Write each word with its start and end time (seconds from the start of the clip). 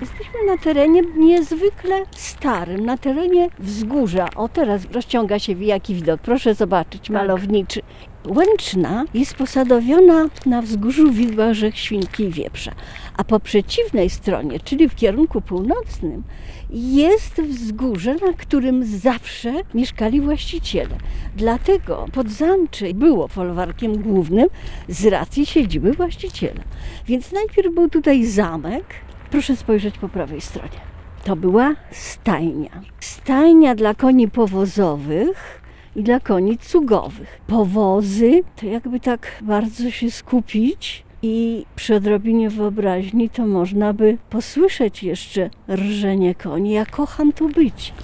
Jesteśmy 0.00 0.44
na 0.46 0.56
terenie 0.56 1.02
niezwykle 1.16 2.02
starym, 2.10 2.86
na 2.86 2.98
terenie 2.98 3.48
wzgórza. 3.58 4.28
O, 4.36 4.48
teraz 4.48 4.82
rozciąga 4.92 5.38
się 5.38 5.52
jaki 5.52 5.94
widok. 5.94 6.20
Proszę 6.20 6.54
zobaczyć, 6.54 7.10
malowniczy. 7.10 7.80
Łęczna 8.26 9.04
jest 9.14 9.34
posadowiona 9.34 10.28
na 10.46 10.62
wzgórzu 10.62 11.12
widła 11.12 11.54
rzek 11.54 11.76
Świnki 11.76 12.24
i 12.24 12.30
Wieprza, 12.30 12.72
a 13.16 13.24
po 13.24 13.40
przeciwnej 13.40 14.10
stronie, 14.10 14.60
czyli 14.60 14.88
w 14.88 14.94
kierunku 14.94 15.40
północnym, 15.40 16.22
jest 16.70 17.42
wzgórze, 17.42 18.14
na 18.14 18.32
którym 18.32 18.84
zawsze 18.84 19.52
mieszkali 19.74 20.20
właściciele. 20.20 20.96
Dlatego 21.36 22.06
Podzamcze 22.12 22.94
było 22.94 23.28
folwarkiem 23.28 24.02
głównym 24.02 24.48
z 24.88 25.06
racji 25.06 25.46
siedziby 25.46 25.92
właściciela. 25.92 26.62
Więc 27.06 27.32
najpierw 27.32 27.74
był 27.74 27.88
tutaj 27.88 28.24
zamek. 28.24 28.84
Proszę 29.30 29.56
spojrzeć 29.56 29.98
po 29.98 30.08
prawej 30.08 30.40
stronie. 30.40 30.80
To 31.24 31.36
była 31.36 31.74
stajnia. 31.90 32.70
Stajnia 33.00 33.74
dla 33.74 33.94
koni 33.94 34.28
powozowych 34.28 35.62
i 35.96 36.02
dla 36.02 36.20
koni 36.20 36.58
cugowych. 36.58 37.40
Powozy 37.46 38.40
to 38.56 38.66
jakby 38.66 39.00
tak 39.00 39.38
bardzo 39.42 39.90
się 39.90 40.10
skupić 40.10 41.04
i 41.22 41.64
przy 41.76 41.94
odrobinie 41.94 42.50
wyobraźni 42.50 43.30
to 43.30 43.46
można 43.46 43.92
by 43.92 44.18
posłyszeć 44.30 45.02
jeszcze 45.02 45.50
rżenie 45.68 46.34
koni. 46.34 46.72
Ja 46.72 46.86
kocham 46.86 47.32
tu 47.32 47.48
być. 47.48 47.94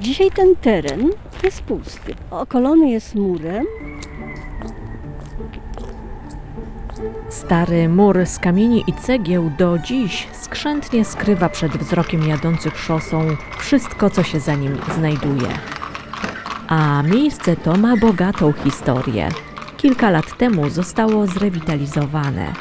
Dzisiaj 0.00 0.30
ten 0.30 0.56
teren 0.56 1.10
jest 1.44 1.62
pusty. 1.62 2.14
Okolony 2.30 2.90
jest 2.90 3.14
murem. 3.14 3.66
Stary 7.28 7.88
mur 7.88 8.26
z 8.26 8.38
kamieni 8.38 8.84
i 8.86 8.92
cegieł 8.92 9.50
do 9.58 9.78
dziś 9.78 10.28
skrzętnie 10.32 11.04
skrywa 11.04 11.48
przed 11.48 11.76
wzrokiem 11.76 12.28
jadących 12.28 12.78
szosą 12.78 13.36
wszystko, 13.58 14.10
co 14.10 14.22
się 14.22 14.40
za 14.40 14.54
nim 14.54 14.76
znajduje. 14.98 15.48
A 16.68 17.02
miejsce 17.02 17.56
to 17.56 17.76
ma 17.76 17.96
bogatą 17.96 18.52
historię. 18.52 19.28
Kilka 19.76 20.10
lat 20.10 20.38
temu 20.38 20.70
zostało 20.70 21.26
zrewitalizowane. 21.26 22.52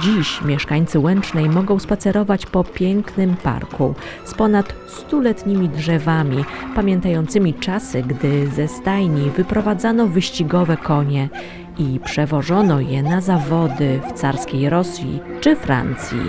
Dziś 0.00 0.42
mieszkańcy 0.42 0.98
Łęcznej 0.98 1.48
mogą 1.48 1.78
spacerować 1.78 2.46
po 2.46 2.64
pięknym 2.64 3.36
parku 3.36 3.94
z 4.24 4.34
ponad 4.34 4.74
stuletnimi 4.88 5.68
drzewami, 5.68 6.44
pamiętającymi 6.74 7.54
czasy, 7.54 8.02
gdy 8.02 8.46
ze 8.48 8.68
stajni 8.68 9.30
wyprowadzano 9.30 10.06
wyścigowe 10.06 10.76
konie 10.76 11.28
i 11.80 12.00
przewożono 12.00 12.80
je 12.80 13.02
na 13.02 13.20
zawody 13.20 14.00
w 14.08 14.12
carskiej 14.12 14.70
Rosji 14.70 15.20
czy 15.40 15.56
Francji. 15.56 16.20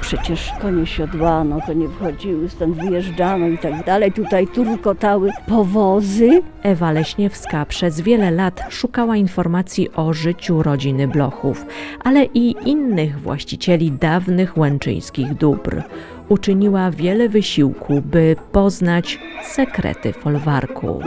Przecież 0.00 0.52
konie 0.62 0.86
siodłano, 0.86 1.60
konie 1.66 1.88
wchodziły, 1.88 2.48
stąd 2.48 2.76
wyjeżdżano 2.76 3.48
i 3.48 3.58
tak 3.58 3.84
dalej. 3.84 4.12
Tutaj 4.12 4.46
turkotały 4.46 5.30
powozy. 5.46 6.42
Ewa 6.62 6.92
Leśniewska 6.92 7.66
przez 7.66 8.00
wiele 8.00 8.30
lat 8.30 8.62
szukała 8.68 9.16
informacji 9.16 9.92
o 9.92 10.12
życiu 10.12 10.62
rodziny 10.62 11.08
Blochów, 11.08 11.66
ale 12.04 12.24
i 12.24 12.54
innych 12.64 13.20
właścicieli 13.20 13.92
dawnych 13.92 14.58
łęczyńskich 14.58 15.34
dóbr. 15.34 15.82
Uczyniła 16.28 16.90
wiele 16.90 17.28
wysiłku, 17.28 18.02
by 18.04 18.36
poznać 18.52 19.18
sekrety 19.42 20.12
folwarku. 20.12 21.02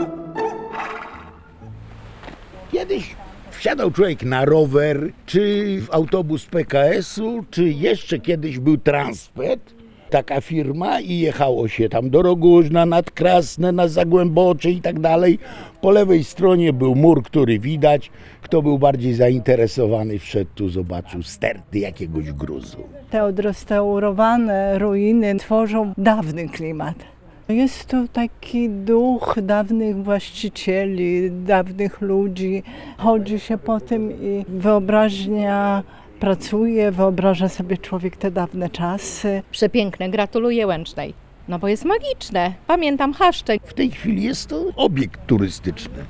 Kiedyś 2.72 3.16
wsiadał 3.56 3.90
człowiek 3.90 4.22
na 4.22 4.44
rower, 4.44 5.10
czy 5.26 5.64
w 5.80 5.94
autobus 5.94 6.46
PKS-u, 6.46 7.44
czy 7.50 7.64
jeszcze 7.68 8.18
kiedyś 8.18 8.58
był 8.58 8.78
Transpet, 8.78 9.74
taka 10.10 10.40
firma 10.40 11.00
i 11.00 11.18
jechało 11.18 11.68
się 11.68 11.88
tam 11.88 12.10
do 12.10 12.22
Rogoźna, 12.22 12.86
nad 12.86 13.10
Krasne, 13.10 13.72
na 13.72 13.88
Zagłębocze 13.88 14.70
i 14.70 14.80
tak 14.80 15.00
dalej. 15.00 15.38
Po 15.80 15.90
lewej 15.90 16.24
stronie 16.24 16.72
był 16.72 16.94
mur, 16.94 17.22
który 17.22 17.58
widać. 17.58 18.10
Kto 18.42 18.62
był 18.62 18.78
bardziej 18.78 19.14
zainteresowany, 19.14 20.18
wszedł 20.18 20.50
tu, 20.54 20.68
zobaczył 20.68 21.22
sterty 21.22 21.78
jakiegoś 21.78 22.32
gruzu. 22.32 22.78
Te 23.10 23.24
odrestaurowane 23.24 24.78
ruiny 24.78 25.34
tworzą 25.34 25.92
dawny 25.98 26.48
klimat. 26.48 27.13
Jest 27.48 27.88
tu 27.88 28.08
taki 28.08 28.68
duch 28.70 29.34
dawnych 29.42 30.04
właścicieli, 30.04 31.30
dawnych 31.30 32.00
ludzi. 32.00 32.62
Chodzi 32.98 33.40
się 33.40 33.58
po 33.58 33.80
tym 33.80 34.12
i 34.12 34.44
wyobraźnia 34.48 35.82
pracuje, 36.20 36.90
wyobraża 36.90 37.48
sobie 37.48 37.78
człowiek 37.78 38.16
te 38.16 38.30
dawne 38.30 38.70
czasy. 38.70 39.42
Przepiękne, 39.50 40.10
gratuluję 40.10 40.66
Łęcznej. 40.66 41.14
No 41.48 41.58
bo 41.58 41.68
jest 41.68 41.84
magiczne. 41.84 42.52
Pamiętam 42.66 43.12
chaszcze. 43.12 43.56
W 43.64 43.74
tej 43.74 43.90
chwili 43.90 44.22
jest 44.22 44.48
to 44.48 44.64
obiekt 44.76 45.26
turystyczny, 45.26 46.04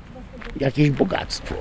jakieś 0.59 0.89
bogactwo. 0.89 1.55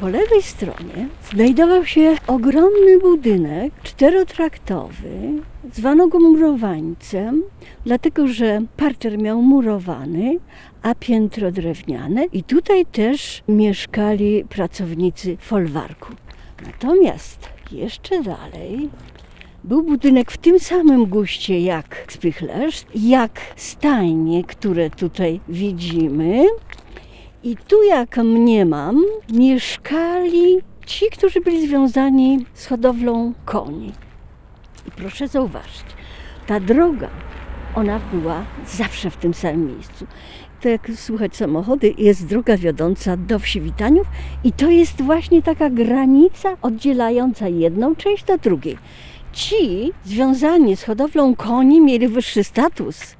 Po 0.00 0.08
lewej 0.08 0.42
stronie 0.42 1.08
znajdował 1.32 1.86
się 1.86 2.16
ogromny 2.26 2.98
budynek 3.00 3.72
czterotraktowy. 3.82 5.42
Zwano 5.70 6.08
go 6.08 6.20
murowańcem, 6.20 7.42
dlatego 7.84 8.26
że 8.26 8.62
parter 8.76 9.18
miał 9.18 9.42
murowany, 9.42 10.38
a 10.82 10.94
piętro 10.94 11.52
drewniane. 11.52 12.24
I 12.24 12.42
tutaj 12.42 12.86
też 12.86 13.42
mieszkali 13.48 14.44
pracownicy 14.48 15.36
folwarku. 15.36 16.12
Natomiast 16.66 17.48
jeszcze 17.72 18.22
dalej 18.22 18.90
był 19.64 19.82
budynek 19.82 20.30
w 20.30 20.38
tym 20.38 20.60
samym 20.60 21.06
guście 21.06 21.60
jak 21.60 22.06
Spychlerz, 22.08 22.84
jak 22.94 23.40
stajnie, 23.56 24.44
które 24.44 24.90
tutaj 24.90 25.40
widzimy. 25.48 26.44
I 27.42 27.56
tu, 27.56 27.82
jak 27.82 28.16
mniemam, 28.16 29.02
mieszkali 29.32 30.58
ci, 30.86 31.06
którzy 31.12 31.40
byli 31.40 31.66
związani 31.68 32.46
z 32.54 32.66
hodowlą 32.66 33.32
koni. 33.44 33.92
I 34.86 34.90
proszę 34.90 35.28
zauważyć, 35.28 35.84
ta 36.46 36.60
droga, 36.60 37.08
ona 37.74 38.00
była 38.12 38.44
zawsze 38.66 39.10
w 39.10 39.16
tym 39.16 39.34
samym 39.34 39.66
miejscu. 39.66 40.06
To 40.60 40.68
jak 40.68 40.90
słuchać 40.96 41.36
samochody, 41.36 41.94
jest 41.98 42.26
droga 42.26 42.56
wiodąca 42.56 43.16
do 43.16 43.38
wsi 43.38 43.60
Witaniów 43.60 44.06
i 44.44 44.52
to 44.52 44.70
jest 44.70 45.02
właśnie 45.02 45.42
taka 45.42 45.70
granica 45.70 46.56
oddzielająca 46.62 47.48
jedną 47.48 47.96
część 47.96 48.24
do 48.24 48.38
drugiej. 48.38 48.78
Ci 49.32 49.92
związani 50.04 50.76
z 50.76 50.84
hodowlą 50.84 51.36
koni 51.36 51.80
mieli 51.80 52.08
wyższy 52.08 52.44
status. 52.44 53.16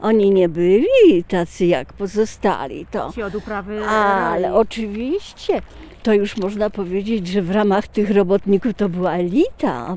Oni 0.00 0.30
nie 0.30 0.48
byli 0.48 1.24
tacy 1.28 1.66
jak 1.66 1.92
pozostali. 1.92 2.86
To 2.90 3.12
Ci 3.12 3.22
od 3.22 3.34
uprawy 3.34 3.86
ale 3.86 4.54
oczywiście, 4.54 5.62
to 6.02 6.14
już 6.14 6.36
można 6.36 6.70
powiedzieć, 6.70 7.26
że 7.26 7.42
w 7.42 7.50
ramach 7.50 7.88
tych 7.88 8.10
robotników 8.10 8.74
to 8.74 8.88
była 8.88 9.12
elita. 9.12 9.96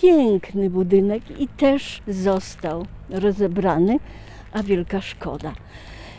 Piękny 0.00 0.70
budynek 0.70 1.40
i 1.40 1.48
też 1.48 2.02
został 2.08 2.86
rozebrany, 3.10 3.98
a 4.52 4.62
wielka 4.62 5.00
szkoda. 5.00 5.54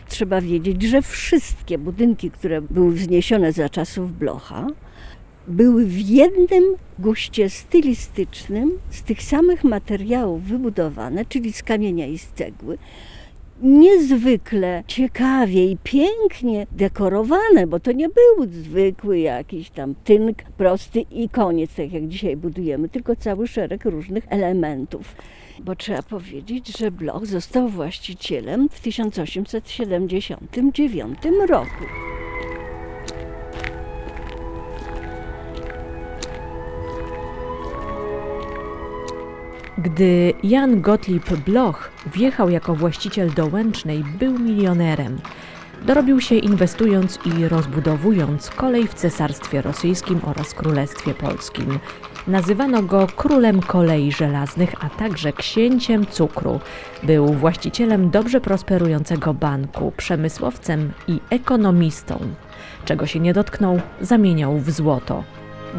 Trzeba 0.08 0.40
wiedzieć, 0.40 0.82
że 0.82 1.02
wszystkie 1.02 1.78
budynki, 1.78 2.30
które 2.30 2.60
były 2.62 2.92
wzniesione 2.92 3.52
za 3.52 3.68
czasów 3.68 4.18
Blocha, 4.18 4.66
były 5.48 5.86
w 5.86 6.00
jednym 6.00 6.64
guście 6.98 7.50
stylistycznym, 7.50 8.78
z 8.90 9.02
tych 9.02 9.22
samych 9.22 9.64
materiałów 9.64 10.42
wybudowane, 10.42 11.24
czyli 11.24 11.52
z 11.52 11.62
kamienia 11.62 12.06
i 12.06 12.18
z 12.18 12.26
cegły 12.26 12.78
niezwykle 13.64 14.84
ciekawie 14.86 15.70
i 15.70 15.76
pięknie 15.84 16.66
dekorowane, 16.72 17.66
bo 17.66 17.80
to 17.80 17.92
nie 17.92 18.08
był 18.08 18.46
zwykły 18.50 19.18
jakiś 19.18 19.70
tam 19.70 19.94
tynk 20.04 20.42
prosty 20.42 21.00
i 21.00 21.28
koniec, 21.28 21.74
tak 21.74 21.92
jak 21.92 22.08
dzisiaj 22.08 22.36
budujemy, 22.36 22.88
tylko 22.88 23.16
cały 23.16 23.48
szereg 23.48 23.84
różnych 23.84 24.24
elementów. 24.28 25.16
Bo 25.60 25.76
trzeba 25.76 26.02
powiedzieć, 26.02 26.78
że 26.78 26.90
Bloch 26.90 27.26
został 27.26 27.68
właścicielem 27.68 28.68
w 28.68 28.80
1879 28.80 31.18
roku. 31.48 31.84
Gdy 39.78 40.34
Jan 40.42 40.80
Gottlieb 40.80 41.36
Bloch 41.46 41.90
wjechał 42.06 42.50
jako 42.50 42.74
właściciel 42.74 43.34
do 43.34 43.46
Łęcznej, 43.46 44.04
był 44.18 44.38
milionerem. 44.38 45.18
Dorobił 45.86 46.20
się 46.20 46.34
inwestując 46.34 47.18
i 47.26 47.48
rozbudowując 47.48 48.50
kolej 48.50 48.86
w 48.86 48.94
Cesarstwie 48.94 49.62
Rosyjskim 49.62 50.20
oraz 50.24 50.54
Królestwie 50.54 51.14
Polskim. 51.14 51.78
Nazywano 52.26 52.82
go 52.82 53.06
królem 53.16 53.60
kolei 53.60 54.12
żelaznych, 54.12 54.74
a 54.84 54.90
także 54.90 55.32
księciem 55.32 56.06
cukru. 56.06 56.60
Był 57.02 57.26
właścicielem 57.26 58.10
dobrze 58.10 58.40
prosperującego 58.40 59.34
banku, 59.34 59.92
przemysłowcem 59.96 60.92
i 61.08 61.20
ekonomistą. 61.30 62.18
Czego 62.84 63.06
się 63.06 63.20
nie 63.20 63.32
dotknął, 63.32 63.80
zamieniał 64.00 64.58
w 64.58 64.70
złoto. 64.70 65.24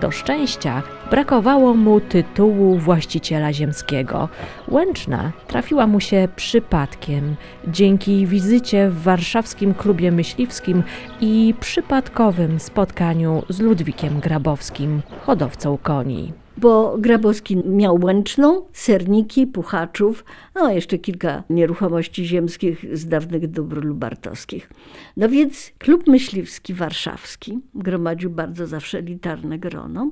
Do 0.02 0.12
szczęścia 0.12 0.84
brakowało 1.12 1.74
mu 1.74 2.00
tytułu 2.00 2.78
właściciela 2.78 3.54
ziemskiego. 3.54 4.30
Łęczna 4.68 5.32
trafiła 5.48 5.88
mu 5.88 6.00
się 6.00 6.28
przypadkiem, 6.36 7.36
dzięki 7.68 8.28
wizycie 8.28 8.90
w 8.90 9.02
warszawskim 9.04 9.74
klubie 9.74 10.12
myśliwskim 10.12 10.84
i 11.22 11.54
przypadkowym 11.60 12.60
spotkaniu 12.60 13.44
z 13.50 13.60
Ludwikiem 13.60 14.20
Grabowskim, 14.20 15.02
hodowcą 15.26 15.78
koni. 15.78 16.45
Bo 16.66 16.98
Grabowski 16.98 17.58
miał 17.58 18.00
Łęczną, 18.04 18.66
Serniki, 18.74 19.48
Puchaczów, 19.48 20.26
a 20.54 20.72
jeszcze 20.72 20.98
kilka 20.98 21.44
nieruchomości 21.50 22.26
ziemskich 22.26 22.98
z 22.98 23.06
dawnych 23.06 23.48
dóbr 23.48 23.86
lubartowskich. 23.86 24.70
No 25.18 25.30
więc 25.30 25.72
klub 25.78 26.08
myśliwski 26.08 26.74
warszawski 26.74 27.60
gromadził 27.76 28.30
bardzo 28.30 28.68
zawsze 28.68 28.98
elitarne 28.98 29.60
grono. 29.60 30.12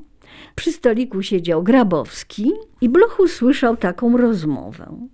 Przy 0.55 0.71
stoliku 0.71 1.21
siedział 1.21 1.63
Grabowski 1.63 2.51
i 2.81 2.89
Bloch 2.89 3.19
usłyszał 3.19 3.77
taką 3.77 4.17
rozmowę. 4.17 5.07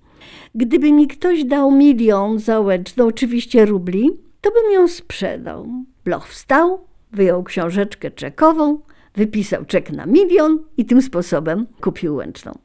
Gdyby 0.55 0.91
mi 0.91 1.07
ktoś 1.07 1.43
dał 1.43 1.71
milion 1.71 2.39
za 2.39 2.59
Łęczną, 2.59 3.07
oczywiście 3.07 3.65
rubli, 3.65 4.09
to 4.41 4.51
bym 4.51 4.71
ją 4.73 4.87
sprzedał. 4.87 5.67
Bloch 6.05 6.27
wstał, 6.27 6.85
wyjął 7.11 7.43
książeczkę 7.43 8.11
czekową, 8.11 8.79
wypisał 9.15 9.65
czek 9.65 9.91
na 9.91 10.05
milion 10.05 10.59
i 10.77 10.85
tym 10.85 11.01
sposobem 11.01 11.65
kupił 11.81 12.15
Łęczną. 12.15 12.57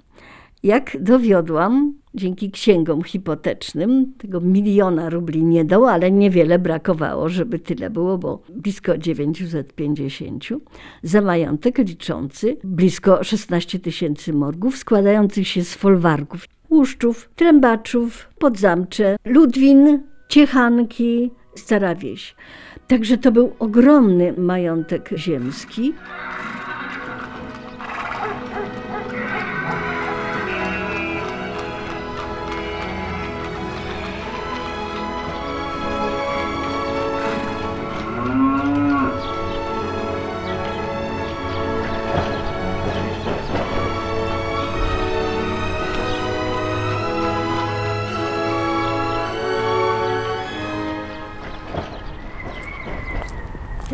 Jak 0.62 0.96
dowiodłam, 1.00 1.94
dzięki 2.14 2.50
księgom 2.50 3.02
hipotecznym 3.02 4.12
tego 4.18 4.40
miliona 4.40 5.10
rubli 5.10 5.44
nie 5.44 5.64
dał, 5.64 5.86
ale 5.86 6.10
niewiele 6.10 6.58
brakowało, 6.58 7.28
żeby 7.28 7.58
tyle 7.58 7.90
było, 7.90 8.18
bo 8.18 8.42
blisko 8.56 8.98
950. 8.98 10.44
Za 11.02 11.20
majątek 11.20 11.78
liczący 11.78 12.56
blisko 12.64 13.24
16 13.24 13.78
tysięcy 13.78 14.32
morgów 14.32 14.76
składających 14.76 15.48
się 15.48 15.64
z 15.64 15.74
folwarków, 15.74 16.44
łuszczów, 16.70 17.30
trębaczów, 17.36 18.28
podzamcze, 18.38 19.16
ludwin, 19.24 20.02
ciechanki, 20.28 21.30
stara 21.56 21.94
wieś. 21.94 22.34
Także 22.88 23.18
to 23.18 23.32
był 23.32 23.56
ogromny 23.58 24.32
majątek 24.32 25.10
ziemski. 25.16 25.94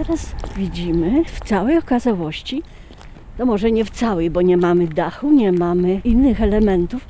Teraz 0.07 0.35
widzimy 0.57 1.25
w 1.25 1.41
całej 1.41 1.79
okazałości, 1.79 2.63
no 3.39 3.47
może 3.47 3.73
nie 3.73 3.85
w 3.85 3.91
całej, 3.91 4.31
bo 4.31 4.43
nie 4.43 4.57
mamy 4.57 4.87
dachu, 4.87 5.31
nie 5.31 5.53
mamy 5.53 6.01
innych 6.05 6.43
elementów, 6.43 7.09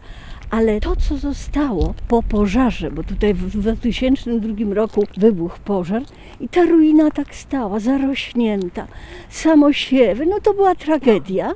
ale 0.51 0.81
to, 0.81 0.97
co 0.97 1.17
zostało 1.17 1.95
po 2.09 2.23
pożarze, 2.23 2.91
bo 2.91 3.03
tutaj 3.03 3.35
w 3.35 3.51
2002 3.51 4.75
roku 4.75 5.05
wybuchł 5.17 5.59
pożar 5.65 6.03
i 6.41 6.49
ta 6.49 6.63
ruina 6.63 7.11
tak 7.11 7.35
stała, 7.35 7.81
zarośnięta, 7.81 8.87
samosiewy, 9.29 10.27
no 10.27 10.41
to 10.41 10.55
była 10.55 10.75
tragedia. 10.75 11.53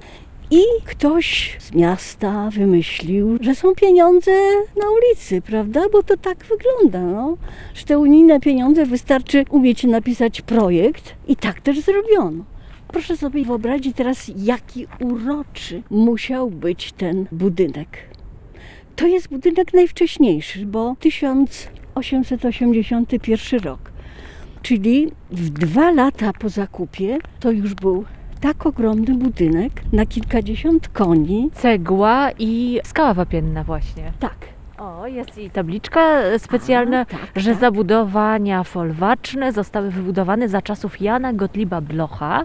I 0.51 0.63
ktoś 0.85 1.57
z 1.61 1.75
miasta 1.75 2.51
wymyślił, 2.51 3.39
że 3.41 3.55
są 3.55 3.75
pieniądze 3.75 4.33
na 4.77 4.85
ulicy, 4.91 5.43
prawda? 5.43 5.81
Bo 5.93 6.03
to 6.03 6.17
tak 6.17 6.45
wygląda, 6.45 7.01
no. 7.01 7.37
Że 7.75 7.85
te 7.85 7.99
unijne 7.99 8.41
pieniądze 8.41 8.87
wystarczy 8.87 9.45
umieć 9.51 9.85
napisać 9.85 10.41
projekt 10.41 11.15
i 11.29 11.37
tak 11.37 11.61
też 11.61 11.81
zrobiono. 11.81 12.45
Proszę 12.89 13.17
sobie 13.17 13.45
wyobrazić 13.45 13.97
teraz, 13.97 14.31
jaki 14.37 14.87
uroczy 15.01 15.83
musiał 15.91 16.51
być 16.51 16.93
ten 16.93 17.27
budynek. 17.33 17.89
To 18.97 19.07
jest 19.07 19.29
budynek 19.29 19.75
najwcześniejszy, 19.75 20.67
bo 20.67 20.97
1881 21.01 23.61
rok. 23.61 23.93
Czyli 24.63 25.13
w 25.31 25.51
dwa 25.51 25.91
lata 25.91 26.33
po 26.33 26.49
zakupie 26.49 27.19
to 27.41 27.51
już 27.51 27.75
był 27.75 28.05
tak 28.45 28.67
ogromny 28.67 29.15
budynek 29.15 29.73
na 29.93 30.07
kilkadziesiąt 30.07 30.89
koni. 30.89 31.51
Cegła 31.55 32.31
i 32.39 32.81
skała 32.85 33.15
wapienna 33.15 33.65
właśnie. 33.65 34.13
Tak. 34.21 34.37
O, 34.79 35.07
jest 35.07 35.39
i 35.39 35.51
tabliczka 35.51 36.21
specjalna, 36.39 37.01
A, 37.01 37.05
tak, 37.05 37.21
że 37.37 37.51
tak. 37.51 37.61
zabudowania 37.61 38.65
folwarczne 38.65 39.53
zostały 39.53 39.91
wybudowane 39.91 40.49
za 40.49 40.63
czasów 40.63 41.01
Jana 41.01 41.33
Gottlieba 41.33 41.81
Blocha 41.81 42.45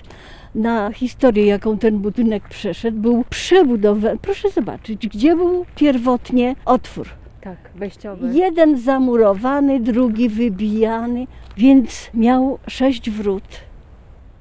Na 0.56 0.92
historię, 0.92 1.46
jaką 1.46 1.78
ten 1.78 1.98
budynek 1.98 2.50
przeszedł, 2.50 2.98
był 2.98 3.24
przebudowany. 3.30 4.18
Proszę 4.22 4.50
zobaczyć, 4.50 5.08
gdzie 5.08 5.36
był 5.36 5.66
pierwotnie 5.76 6.56
otwór. 6.66 7.08
Tak, 7.42 7.58
wejściowy. 7.76 8.38
Jeden 8.38 8.78
zamurowany, 8.78 9.80
drugi 9.80 10.30
wybijany, 10.30 11.28
więc 11.58 12.10
miał 12.14 12.60
sześć 12.68 13.10
wrót. 13.10 13.44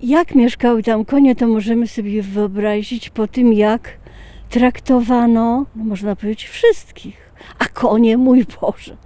Jak 0.01 0.35
mieszkały 0.35 0.83
tam 0.83 1.05
konie, 1.05 1.37
to 1.37 1.49
możemy 1.49 1.87
sobie 1.87 2.23
wyobrazić 2.23 3.11
po 3.11 3.27
tym, 3.27 3.53
jak 3.53 3.91
traktowano, 4.51 5.67
no 5.77 5.85
można 5.85 6.17
powiedzieć, 6.17 6.49
wszystkich. 6.49 7.24
A 7.59 7.65
konie, 7.69 8.17
mój 8.17 8.45
Boże. 8.61 8.97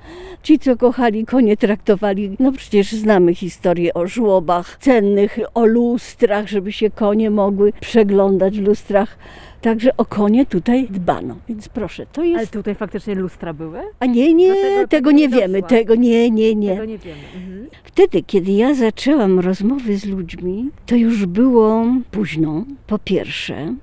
Ci, 0.43 0.59
co 0.59 0.77
kochali 0.77 1.27
konie, 1.27 1.57
traktowali, 1.57 2.37
no 2.39 2.53
przecież 2.53 2.93
znamy 2.93 3.35
historię 3.35 3.95
o 3.95 4.07
żłobach 4.07 4.77
cennych, 4.81 5.39
o 5.55 5.67
lustrach, 5.67 6.49
żeby 6.49 6.73
się 6.73 6.91
konie 6.91 7.31
mogły 7.31 7.73
przeglądać 7.81 8.59
w 8.59 8.63
lustrach. 8.63 9.19
Także 9.61 9.97
o 9.97 10.05
konie 10.05 10.47
tutaj 10.47 10.89
dbano. 10.91 11.37
Więc 11.49 11.69
proszę, 11.69 12.07
to 12.13 12.23
jest 12.25 12.39
Ale 12.39 12.47
tutaj 12.47 12.75
faktycznie 12.75 13.15
lustra 13.15 13.53
były? 13.53 13.79
a 14.01 14.07
nie, 14.07 14.35
nie, 14.35 14.55
tego- 14.55 14.89
tego, 14.89 15.11
nie 15.11 15.29
nie 15.29 15.29
wiemy, 15.29 15.63
tego 15.63 15.95
nie, 15.95 16.31
nie, 16.31 16.55
nie. 16.55 16.71
Tego 16.71 16.85
nie 16.85 16.99
wiemy. 16.99 17.21
Mhm. 17.37 17.67
Wtedy, 17.85 18.23
kiedy 18.23 18.53
ja 18.53 18.75
zaczęłam 18.75 19.39
rozmowy 19.41 19.97
z 19.97 20.05
ludźmi, 20.05 20.71
to 20.87 20.97
już 20.97 21.27
było 21.27 21.85
późno. 22.11 22.65
Po 22.87 22.99
pierwsze, 22.99 23.75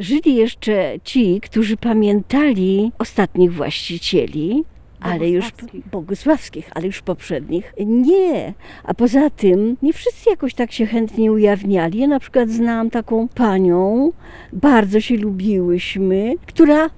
żyli 0.00 0.34
jeszcze 0.34 0.94
ci, 1.04 1.40
którzy 1.40 1.76
pamiętali 1.76 2.92
ostatnich 2.98 3.52
właścicieli, 3.52 4.64
ale 5.00 5.30
już 5.30 5.50
Bogusławskich. 5.92 6.70
ale 6.74 6.86
już 6.86 7.02
poprzednich 7.02 7.74
nie. 7.86 8.54
A 8.84 8.94
poza 8.94 9.30
tym 9.30 9.76
nie 9.82 9.92
wszyscy 9.92 10.30
jakoś 10.30 10.54
tak 10.54 10.72
się 10.72 10.86
chętnie 10.86 11.32
ujawniali. 11.32 11.98
Ja 11.98 12.06
na 12.06 12.20
przykład 12.20 12.50
znałam 12.50 12.90
taką 12.90 13.28
panią, 13.28 14.12
bardzo 14.52 15.00
się 15.00 15.16
lubiłyśmy, 15.16 16.34
która 16.46 16.90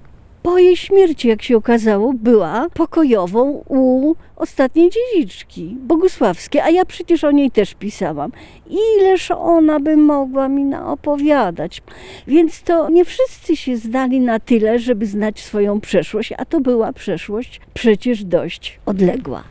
po 0.43 0.57
jej 0.57 0.77
śmierci, 0.77 1.27
jak 1.27 1.41
się 1.41 1.57
okazało, 1.57 2.13
była 2.13 2.69
pokojową 2.73 3.63
u 3.67 4.15
ostatniej 4.35 4.89
dziedziczki, 4.89 5.77
Bogusławskiej, 5.79 6.61
a 6.61 6.69
ja 6.69 6.85
przecież 6.85 7.23
o 7.23 7.31
niej 7.31 7.51
też 7.51 7.73
pisałam. 7.73 8.31
Ileż 8.69 9.31
ona 9.31 9.79
by 9.79 9.97
mogła 9.97 10.47
mi 10.47 10.63
naopowiadać. 10.63 11.81
Więc 12.27 12.61
to 12.61 12.89
nie 12.89 13.05
wszyscy 13.05 13.55
się 13.55 13.77
zdali 13.77 14.19
na 14.19 14.39
tyle, 14.39 14.79
żeby 14.79 15.05
znać 15.05 15.39
swoją 15.39 15.81
przeszłość, 15.81 16.33
a 16.37 16.45
to 16.45 16.61
była 16.61 16.93
przeszłość 16.93 17.61
przecież 17.73 18.23
dość 18.23 18.79
odległa. 18.85 19.43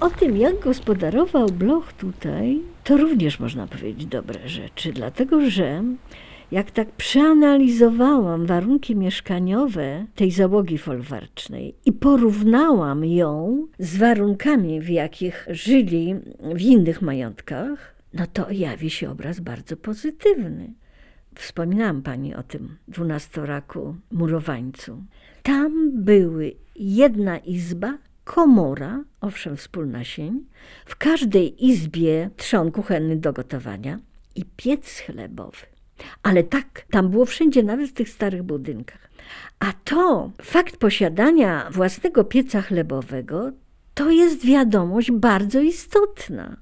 O 0.00 0.10
tym, 0.10 0.36
jak 0.36 0.60
gospodarował 0.60 1.46
Bloch 1.46 1.92
tutaj, 1.92 2.60
to 2.84 2.96
również 2.96 3.40
można 3.40 3.66
powiedzieć 3.66 4.06
dobre 4.06 4.48
rzeczy, 4.48 4.92
dlatego 4.92 5.50
że 5.50 5.82
jak 6.52 6.70
tak 6.70 6.90
przeanalizowałam 6.90 8.46
warunki 8.46 8.96
mieszkaniowe 8.96 10.06
tej 10.14 10.30
załogi 10.30 10.78
folwarcznej 10.78 11.74
i 11.84 11.92
porównałam 11.92 13.04
ją 13.04 13.66
z 13.78 13.96
warunkami, 13.96 14.80
w 14.80 14.88
jakich 14.88 15.46
żyli 15.50 16.14
w 16.54 16.60
innych 16.60 17.02
majątkach, 17.02 17.94
no 18.14 18.26
to 18.32 18.50
jawi 18.50 18.90
się 18.90 19.10
obraz 19.10 19.40
bardzo 19.40 19.76
pozytywny. 19.76 20.72
Wspominałam 21.34 22.02
pani 22.02 22.34
o 22.34 22.42
tym 22.42 22.76
dwunastoraku 22.88 23.96
murowańcu. 24.12 25.04
Tam 25.42 25.90
były 25.94 26.52
jedna 26.76 27.38
izba, 27.38 27.98
komora, 28.24 29.04
owszem, 29.20 29.56
wspólna 29.56 30.04
sień, 30.04 30.44
w 30.86 30.96
każdej 30.96 31.66
izbie 31.66 32.30
trzon 32.36 32.72
kuchenny 32.72 33.16
do 33.16 33.32
gotowania 33.32 33.98
i 34.34 34.44
piec 34.56 34.98
chlebowy. 34.98 35.75
Ale 36.22 36.42
tak, 36.42 36.84
tam 36.90 37.08
było 37.08 37.24
wszędzie, 37.24 37.62
nawet 37.62 37.90
w 37.90 37.92
tych 37.92 38.08
starych 38.08 38.42
budynkach. 38.42 39.10
A 39.58 39.72
to, 39.84 40.30
fakt 40.42 40.76
posiadania 40.76 41.68
własnego 41.70 42.24
pieca 42.24 42.62
chlebowego, 42.62 43.50
to 43.94 44.10
jest 44.10 44.46
wiadomość 44.46 45.10
bardzo 45.10 45.60
istotna. 45.60 46.56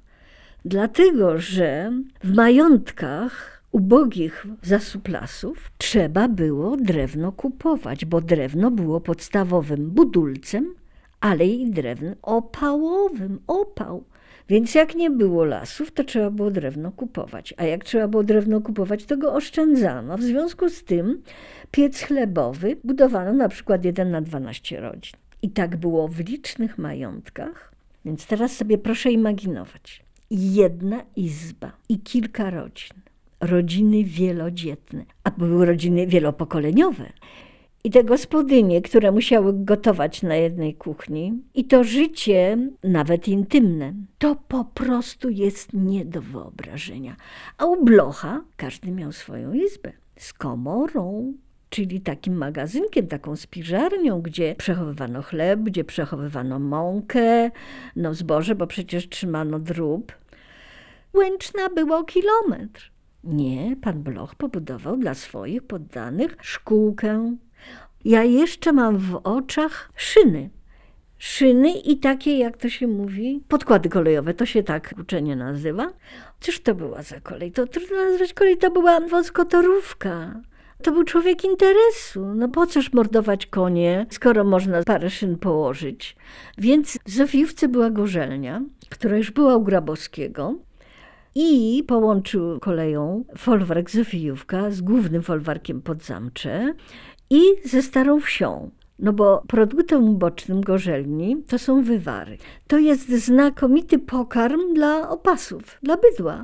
Dlatego, 0.65 1.39
że 1.39 1.93
w 2.25 2.35
majątkach 2.35 3.63
ubogich 3.73 4.47
zasuplasów 4.63 5.71
trzeba 5.79 6.29
było 6.29 6.77
drewno 6.77 7.33
kupować, 7.33 8.05
bo 8.05 8.21
drewno 8.21 8.71
było 8.71 9.01
podstawowym 9.01 9.91
budulcem, 9.91 10.75
ale 11.21 11.47
i 11.47 11.71
drewnem 11.71 12.15
opałowym, 12.23 13.41
opał. 13.47 14.05
Więc 14.49 14.75
jak 14.75 14.95
nie 14.95 15.11
było 15.11 15.45
lasów, 15.45 15.93
to 15.93 16.05
trzeba 16.05 16.31
było 16.31 16.51
drewno 16.51 16.93
kupować. 16.93 17.55
A 17.57 17.65
jak 17.65 17.85
trzeba 17.85 18.09
było 18.09 18.23
drewno 18.23 18.61
kupować, 18.61 19.05
to 19.05 19.17
go 19.17 19.35
oszczędzano. 19.35 20.19
W 20.19 20.23
związku 20.23 20.69
z 20.69 20.85
tym 20.85 21.23
piec 21.71 22.01
chlebowy 22.01 22.77
budowano 22.85 23.33
na 23.33 23.49
przykład 23.49 23.85
1 23.85 24.11
na 24.11 24.21
12 24.21 24.81
rodzin. 24.81 25.15
I 25.43 25.51
tak 25.51 25.77
było 25.77 26.09
w 26.09 26.19
licznych 26.19 26.79
majątkach. 26.79 27.73
Więc 28.05 28.27
teraz 28.27 28.57
sobie 28.57 28.79
proszę 28.79 29.13
imaginować. 29.13 30.05
Jedna 30.31 31.03
izba 31.17 31.73
i 31.89 31.99
kilka 31.99 32.51
rodzin. 32.51 32.97
Rodziny 33.41 34.05
wielodzietne, 34.05 35.05
a 35.25 35.31
były 35.31 35.67
rodziny 35.67 36.07
wielopokoleniowe. 36.07 37.13
I 37.87 37.91
te 37.91 38.05
gospodynie, 38.05 38.83
które 38.83 39.13
musiały 39.13 39.53
gotować 39.65 40.23
na 40.23 40.35
jednej 40.35 40.75
kuchni, 40.75 41.43
i 41.55 41.65
to 41.65 41.85
życie, 41.85 42.59
nawet 42.85 43.29
intymne, 43.29 43.95
to 44.19 44.37
po 44.49 44.65
prostu 44.65 45.31
jest 45.31 45.73
nie 45.73 46.05
do 46.05 46.23
wyobrażenia. 46.23 47.17
A 47.59 47.67
u 47.67 47.85
Blocha 47.85 48.45
każdy 48.57 48.91
miał 48.91 49.13
swoją 49.13 49.53
izbę 49.53 49.93
z 50.17 50.33
komorą, 50.33 51.33
czyli 51.71 52.01
takim 52.01 52.35
magazynkiem, 52.35 53.07
taką 53.07 53.37
spiżarnią, 53.37 54.23
gdzie 54.23 54.55
przechowywano 54.59 55.23
chleb, 55.23 55.61
gdzie 55.61 55.85
przechowywano 55.85 56.59
mąkę, 56.59 57.51
no 57.97 58.15
zboże, 58.15 58.55
bo 58.55 58.67
przecież 58.67 59.09
trzymano 59.09 59.59
drób. 59.59 60.13
Łęczna 61.15 61.69
było 61.69 62.05
kilometr. 62.05 62.91
Nie, 63.25 63.77
pan 63.83 64.03
Bloch 64.03 64.35
pobudował 64.35 64.97
dla 64.97 65.15
swoich 65.15 65.63
poddanych 65.63 66.37
szkółkę. 66.41 67.37
Ja 68.05 68.25
jeszcze 68.25 68.73
mam 68.73 68.99
w 68.99 69.21
oczach 69.25 69.91
szyny. 69.97 70.51
Szyny 71.19 71.71
i 71.71 71.97
takie, 71.97 72.39
jak 72.39 72.57
to 72.57 72.69
się 72.69 72.87
mówi, 72.87 73.43
podkłady 73.49 73.89
kolejowe, 73.89 74.35
to 74.35 74.47
się 74.47 74.63
tak 74.63 74.95
uczenie 75.01 75.37
nazywa. 75.37 75.93
Cóż 76.41 76.61
to 76.61 76.75
była 76.75 77.03
za 77.03 77.21
kolej? 77.21 77.53
To 77.53 77.67
trudno 77.67 77.97
nazwać 77.97 78.35
kolej, 78.35 78.57
to 78.57 78.71
była 78.71 79.01
wąskotorówka. 79.01 80.41
To 80.83 80.93
był 80.93 81.05
człowiek 81.05 81.45
interesu. 81.45 82.35
No 82.35 82.49
po 82.49 82.67
coż 82.67 82.93
mordować 82.93 83.47
konie, 83.47 84.07
skoro 84.11 84.45
można 84.45 84.83
parę 84.83 85.11
szyn 85.11 85.39
położyć. 85.39 86.17
Więc 86.59 86.99
w 87.05 87.11
Zofijówce 87.11 87.69
była 87.69 87.91
gorzelnia, 87.91 88.63
która 88.91 89.17
już 89.17 89.31
była 89.31 89.57
u 89.57 89.63
Grabowskiego 89.65 90.55
i 91.35 91.85
połączył 91.87 92.61
koleją 92.61 93.25
folwark 93.39 93.91
Zofijówka 93.91 94.71
z 94.71 94.81
głównym 94.81 95.23
folwarkiem 95.23 95.83
Podzamcze 95.83 96.75
i 97.31 97.41
ze 97.65 97.83
Starą 97.83 98.21
Wsią. 98.21 98.71
No 98.99 99.13
bo 99.13 99.43
produktem 99.49 100.09
ubocznym 100.09 100.61
gorzelni 100.61 101.37
to 101.49 101.59
są 101.59 101.83
wywary. 101.83 102.39
To 102.67 102.79
jest 102.79 103.09
znakomity 103.09 103.99
pokarm 103.99 104.75
dla 104.75 105.09
opasów, 105.09 105.79
dla 105.83 105.97
bydła. 105.97 106.41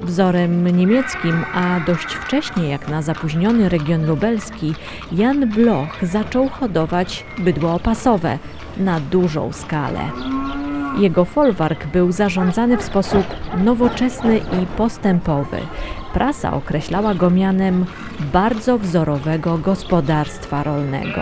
Wzorem 0.00 0.76
niemieckim, 0.76 1.44
a 1.54 1.80
dość 1.86 2.14
wcześnie 2.14 2.68
jak 2.68 2.88
na 2.88 3.02
zapóźniony 3.02 3.68
region 3.68 4.06
lubelski, 4.06 4.74
Jan 5.12 5.48
Bloch 5.48 5.98
zaczął 6.02 6.48
hodować 6.48 7.26
bydło 7.38 7.74
opasowe 7.74 8.38
na 8.76 9.00
dużą 9.00 9.52
skalę. 9.52 10.00
Jego 10.98 11.24
folwark 11.24 11.86
był 11.86 12.12
zarządzany 12.12 12.76
w 12.76 12.82
sposób 12.82 13.24
nowoczesny 13.64 14.38
i 14.38 14.66
postępowy. 14.76 15.56
Prasa 16.16 16.52
określała 16.52 17.14
go 17.14 17.30
mianem 17.30 17.84
bardzo 18.32 18.78
wzorowego 18.78 19.58
gospodarstwa 19.58 20.62
rolnego. 20.62 21.20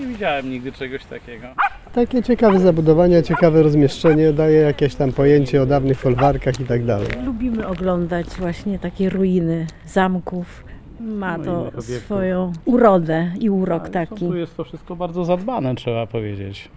Nie 0.00 0.06
widziałem 0.06 0.50
nigdy 0.50 0.72
czegoś 0.72 1.04
takiego. 1.04 1.46
Takie 1.92 2.22
ciekawe 2.22 2.58
zabudowania, 2.58 3.22
ciekawe 3.22 3.62
rozmieszczenie, 3.62 4.32
daje 4.32 4.60
jakieś 4.60 4.94
tam 4.94 5.12
pojęcie 5.12 5.62
o 5.62 5.66
dawnych 5.66 5.98
folwarkach 5.98 6.60
i 6.60 6.64
tak 6.64 6.84
dalej. 6.84 7.08
Lubimy 7.24 7.66
oglądać 7.66 8.26
właśnie 8.26 8.78
takie 8.78 9.10
ruiny 9.10 9.66
zamków. 9.86 10.69
Ma 11.00 11.38
No, 11.38 11.44
to 11.44 11.50
innych 11.60 11.74
obiektów. 11.74 12.04
swoją 12.04 12.52
urodę 12.64 13.32
i 13.40 13.50
urok 13.50 13.82
Ale 13.82 13.90
taki. 13.90 14.14
Tu 14.28 14.36
jest 14.36 14.56
to 14.56 14.64
wszystko 14.64 14.96
bardzo 14.96 15.24
zadbane, 15.24 15.74
trzeba 15.74 16.06
powiedzieć. 16.06 16.68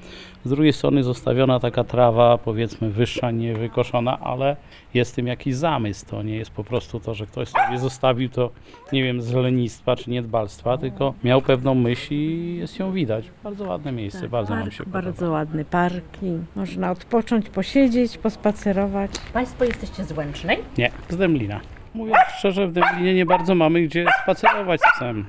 Z 0.46 0.50
drugiej 0.50 0.74
strony 0.74 1.04
zostawiona 1.04 1.60
taka 1.60 1.84
trawa, 1.84 2.38
powiedzmy 2.38 2.90
wyższa, 2.90 3.32
nie 3.32 3.54
wykoszona, 3.54 4.20
ale 4.20 4.56
jest 4.94 5.12
w 5.12 5.16
tym 5.16 5.28
jakiś 5.28 5.56
zamysł. 5.56 6.06
To 6.06 6.24
nie 6.24 6.36
jest 6.36 6.52
po 6.52 6.64
prostu 6.64 7.00
to, 7.00 7.14
że 7.14 7.26
ktoś 7.26 7.48
sobie 7.50 7.80
zostawił 7.80 8.30
to, 8.30 8.50
nie 8.94 9.04
wiem, 9.04 9.22
z 9.22 9.34
lenistwa 9.34 9.96
czy 9.96 10.10
niedbalstwa, 10.10 10.78
tylko 10.78 11.14
miał 11.24 11.42
pewną 11.42 11.76
myśl 11.76 12.14
i 12.14 12.56
jest 12.60 12.80
ją 12.80 12.92
widać. 12.92 13.30
Bardzo 13.44 13.64
ładne 13.68 13.92
miejsce, 13.92 14.22
Tak, 14.22 14.30
bardzo 14.30 14.54
nam 14.56 14.64
park, 14.64 14.74
się 14.74 14.84
podoba. 14.84 15.02
bardzo 15.02 15.32
ładny 15.32 15.66
parking. 15.66 16.42
Można 16.56 16.92
odpocząć, 16.92 17.50
posiedzieć, 17.50 18.18
pospacerować. 18.18 19.12
Państwo 19.34 19.64
jesteście 19.66 20.04
z 20.04 20.12
Łęcznej? 20.12 20.58
Nie, 20.78 20.92
z 21.10 21.18
Dęblina. 21.18 21.60
Mówiąc 21.94 22.20
szczerze, 22.38 22.68
w 22.68 22.72
Dęblinie 22.72 23.14
nie 23.14 23.26
bardzo 23.26 23.56
mamy 23.56 23.82
gdzie 23.82 24.06
spacerować 24.24 24.82
z 24.82 24.96
psem. 24.96 25.26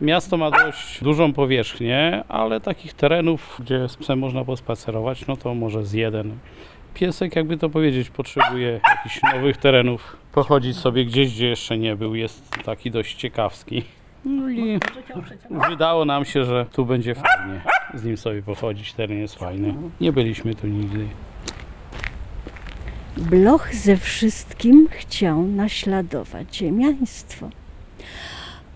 Miasto 0.00 0.36
ma 0.36 0.50
dość 0.50 1.02
dużą 1.04 1.32
powierzchnię, 1.32 2.24
ale 2.28 2.60
takich 2.60 2.94
terenów, 2.94 3.56
gdzie 3.60 3.88
z 3.88 3.96
psem 3.96 4.18
można 4.18 4.44
pospacerować, 4.44 5.26
no 5.26 5.36
to 5.36 5.54
może 5.54 5.84
z 5.84 5.92
jeden. 5.92 6.38
Piesek, 6.94 7.36
jakby 7.36 7.56
to 7.56 7.68
powiedzieć, 7.68 8.10
potrzebuje 8.10 8.80
jakichś 8.88 9.20
nowych 9.34 9.56
terenów, 9.56 10.16
pochodzić 10.32 10.76
sobie 10.76 11.04
gdzieś, 11.04 11.34
gdzie 11.34 11.48
jeszcze 11.48 11.78
nie 11.78 11.96
był. 11.96 12.14
Jest 12.14 12.50
taki 12.64 12.90
dość 12.90 13.14
ciekawski. 13.14 13.84
No 14.24 14.50
i 14.50 14.78
wydało 15.68 16.04
nam 16.04 16.24
się, 16.24 16.44
że 16.44 16.66
tu 16.72 16.86
będzie 16.86 17.14
fajnie 17.14 17.60
z 17.94 18.04
nim 18.04 18.16
sobie 18.16 18.42
pochodzić. 18.42 18.92
Teren 18.92 19.18
jest 19.18 19.38
fajny. 19.38 19.74
Nie 20.00 20.12
byliśmy 20.12 20.54
tu 20.54 20.66
nigdy. 20.66 21.08
Bloch 23.18 23.74
ze 23.74 23.96
wszystkim 23.96 24.88
chciał 24.90 25.42
naśladować 25.42 26.56
ziemiaństwo. 26.56 27.50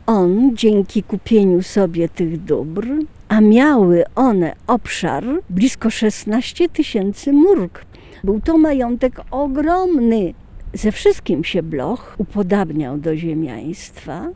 On 0.07 0.57
dzięki 0.57 1.03
kupieniu 1.03 1.63
sobie 1.63 2.09
tych 2.09 2.45
dóbr, 2.45 2.87
a 3.29 3.41
miały 3.41 4.05
one 4.15 4.55
obszar 4.67 5.25
blisko 5.51 5.91
16 5.91 6.69
tysięcy 6.69 7.33
murg. 7.33 7.85
Był 8.25 8.41
to 8.41 8.59
majątek 8.59 9.21
ogromny. 9.31 10.35
Ze 10.75 10.93
wszystkim 10.93 11.45
się 11.45 11.63
Bloch 11.63 12.15
upodabniał 12.19 12.99
do 12.99 13.17
ziemiaństwa. 13.17 14.29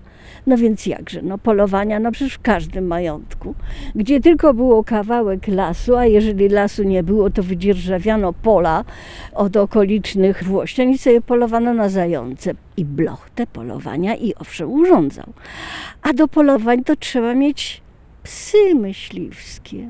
No 0.47 0.57
więc 0.57 0.87
jakże, 0.87 1.23
no 1.23 1.39
polowania, 1.39 2.01
no 2.01 2.13
przecież 2.13 2.35
w 2.35 2.43
każdym 2.43 2.87
majątku. 2.87 3.55
Gdzie 3.95 4.21
tylko 4.21 4.55
było 4.55 4.85
kawałek 4.85 5.49
lasu, 5.49 5.97
a 5.97 6.07
jeżeli 6.07 6.49
lasu 6.49 6.83
nie 6.83 7.03
było, 7.03 7.31
to 7.31 7.43
wydzierżawiano 7.43 8.33
pola 8.33 8.85
od 9.35 9.57
okolicznych 9.57 10.45
włościan 10.45 10.91
i 10.91 10.99
sobie 10.99 11.21
polowano 11.21 11.75
na 11.75 11.89
zające. 11.89 12.55
I 12.77 12.85
Bloch 12.85 13.31
te 13.35 13.47
polowania 13.47 14.17
i 14.17 14.35
owszem 14.35 14.71
urządzał. 14.71 15.33
A 16.03 16.13
do 16.13 16.29
polowań 16.29 16.85
to 16.85 16.97
trzeba 16.97 17.35
mieć 17.35 17.83
psy 18.23 18.75
myśliwskie. 18.75 19.89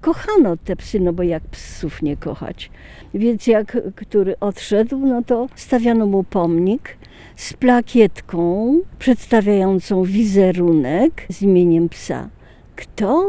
Kochano 0.00 0.56
te 0.56 0.76
psy, 0.76 1.00
no 1.00 1.12
bo 1.12 1.22
jak 1.22 1.42
psów 1.42 2.02
nie 2.02 2.16
kochać. 2.16 2.70
Więc 3.14 3.46
jak 3.46 3.76
który 3.96 4.38
odszedł, 4.38 4.98
no 5.06 5.22
to 5.22 5.48
stawiano 5.54 6.06
mu 6.06 6.24
pomnik 6.24 6.96
z 7.36 7.52
plakietką 7.52 8.74
przedstawiającą 8.98 10.04
wizerunek 10.04 11.26
z 11.30 11.42
imieniem 11.42 11.88
psa. 11.88 12.28
Kto 12.76 13.26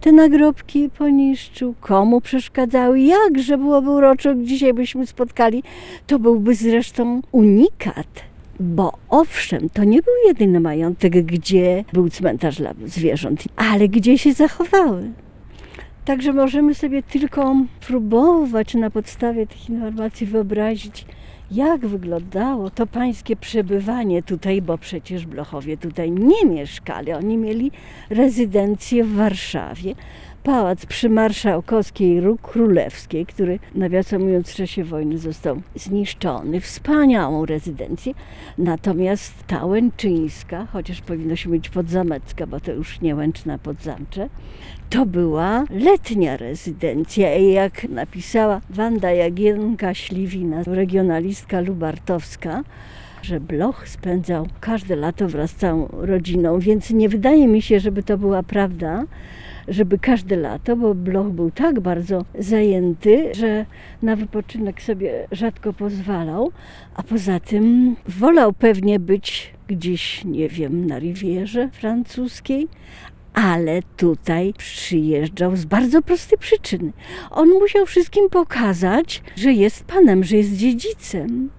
te 0.00 0.12
nagrobki 0.12 0.90
poniszczył, 0.98 1.74
komu 1.80 2.20
przeszkadzały, 2.20 3.00
jakże 3.00 3.58
byłoby 3.58 3.90
uroczo, 3.90 4.34
dzisiaj 4.34 4.74
byśmy 4.74 5.06
spotkali, 5.06 5.62
to 6.06 6.18
byłby 6.18 6.54
zresztą 6.54 7.22
unikat. 7.32 8.22
Bo 8.60 8.92
owszem, 9.08 9.70
to 9.70 9.84
nie 9.84 10.02
był 10.02 10.14
jedyny 10.26 10.60
majątek, 10.60 11.12
gdzie 11.12 11.84
był 11.92 12.10
cmentarz 12.10 12.56
dla 12.56 12.74
zwierząt, 12.86 13.44
ale 13.56 13.88
gdzie 13.88 14.18
się 14.18 14.32
zachowały. 14.32 15.10
Także 16.04 16.32
możemy 16.32 16.74
sobie 16.74 17.02
tylko 17.02 17.56
próbować 17.86 18.74
na 18.74 18.90
podstawie 18.90 19.46
tych 19.46 19.70
informacji 19.70 20.26
wyobrazić, 20.26 21.06
jak 21.54 21.86
wyglądało 21.86 22.70
to 22.70 22.86
pańskie 22.86 23.36
przebywanie 23.36 24.22
tutaj, 24.22 24.62
bo 24.62 24.78
przecież 24.78 25.26
Blochowie 25.26 25.76
tutaj 25.76 26.10
nie 26.10 26.44
mieszkali. 26.46 27.12
Oni 27.12 27.36
mieli 27.36 27.70
rezydencję 28.10 29.04
w 29.04 29.14
Warszawie. 29.14 29.94
Pałac 30.42 30.86
przy 30.86 31.08
Marszałkowskiej 31.08 32.20
Róg 32.20 32.40
Królewskiej, 32.40 33.26
który 33.26 33.58
nawiasem 33.74 34.22
mówiąc 34.22 34.50
w 34.50 34.54
czasie 34.54 34.84
wojny 34.84 35.18
został 35.18 35.62
zniszczony. 35.74 36.60
Wspaniałą 36.60 37.46
rezydencję. 37.46 38.14
Natomiast 38.58 39.34
ta 39.46 39.64
Łęczyńska, 39.66 40.66
chociaż 40.72 41.00
powinno 41.00 41.36
się 41.36 41.50
być 41.50 41.68
podzamecka, 41.68 42.46
bo 42.46 42.60
to 42.60 42.72
już 42.72 43.00
nie 43.00 43.16
Łęczna 43.16 43.58
Podzamcze, 43.58 44.28
to 44.90 45.06
była 45.06 45.64
letnia 45.70 46.36
rezydencja 46.36 47.36
i 47.36 47.52
jak 47.52 47.88
napisała 47.88 48.60
Wanda 48.70 49.08
Jagienka-Śliwina, 49.08 50.62
regionalistka 50.66 51.60
lubartowska, 51.60 52.62
że 53.22 53.40
Bloch 53.40 53.88
spędzał 53.88 54.46
każde 54.60 54.96
lato 54.96 55.28
wraz 55.28 55.50
z 55.50 55.54
całą 55.54 55.88
rodziną, 55.92 56.58
więc 56.58 56.90
nie 56.90 57.08
wydaje 57.08 57.48
mi 57.48 57.62
się, 57.62 57.80
żeby 57.80 58.02
to 58.02 58.18
była 58.18 58.42
prawda, 58.42 59.04
żeby 59.68 59.98
każde 59.98 60.36
lato, 60.36 60.76
bo 60.76 60.94
Bloch 60.94 61.30
był 61.30 61.50
tak 61.50 61.80
bardzo 61.80 62.24
zajęty, 62.38 63.34
że 63.34 63.66
na 64.02 64.16
wypoczynek 64.16 64.82
sobie 64.82 65.26
rzadko 65.32 65.72
pozwalał, 65.72 66.52
a 66.94 67.02
poza 67.02 67.40
tym 67.40 67.96
wolał 68.08 68.52
pewnie 68.52 69.00
być 69.00 69.54
gdzieś, 69.68 70.24
nie 70.24 70.48
wiem, 70.48 70.86
na 70.86 70.98
Rivierze 70.98 71.68
francuskiej, 71.68 72.68
ale 73.34 73.82
tutaj 73.96 74.54
przyjeżdżał 74.58 75.56
z 75.56 75.64
bardzo 75.64 76.02
prostej 76.02 76.38
przyczyny. 76.38 76.92
On 77.30 77.48
musiał 77.48 77.86
wszystkim 77.86 78.30
pokazać, 78.30 79.22
że 79.36 79.52
jest 79.52 79.84
panem, 79.84 80.24
że 80.24 80.36
jest 80.36 80.56
dziedzicem. 80.56 81.50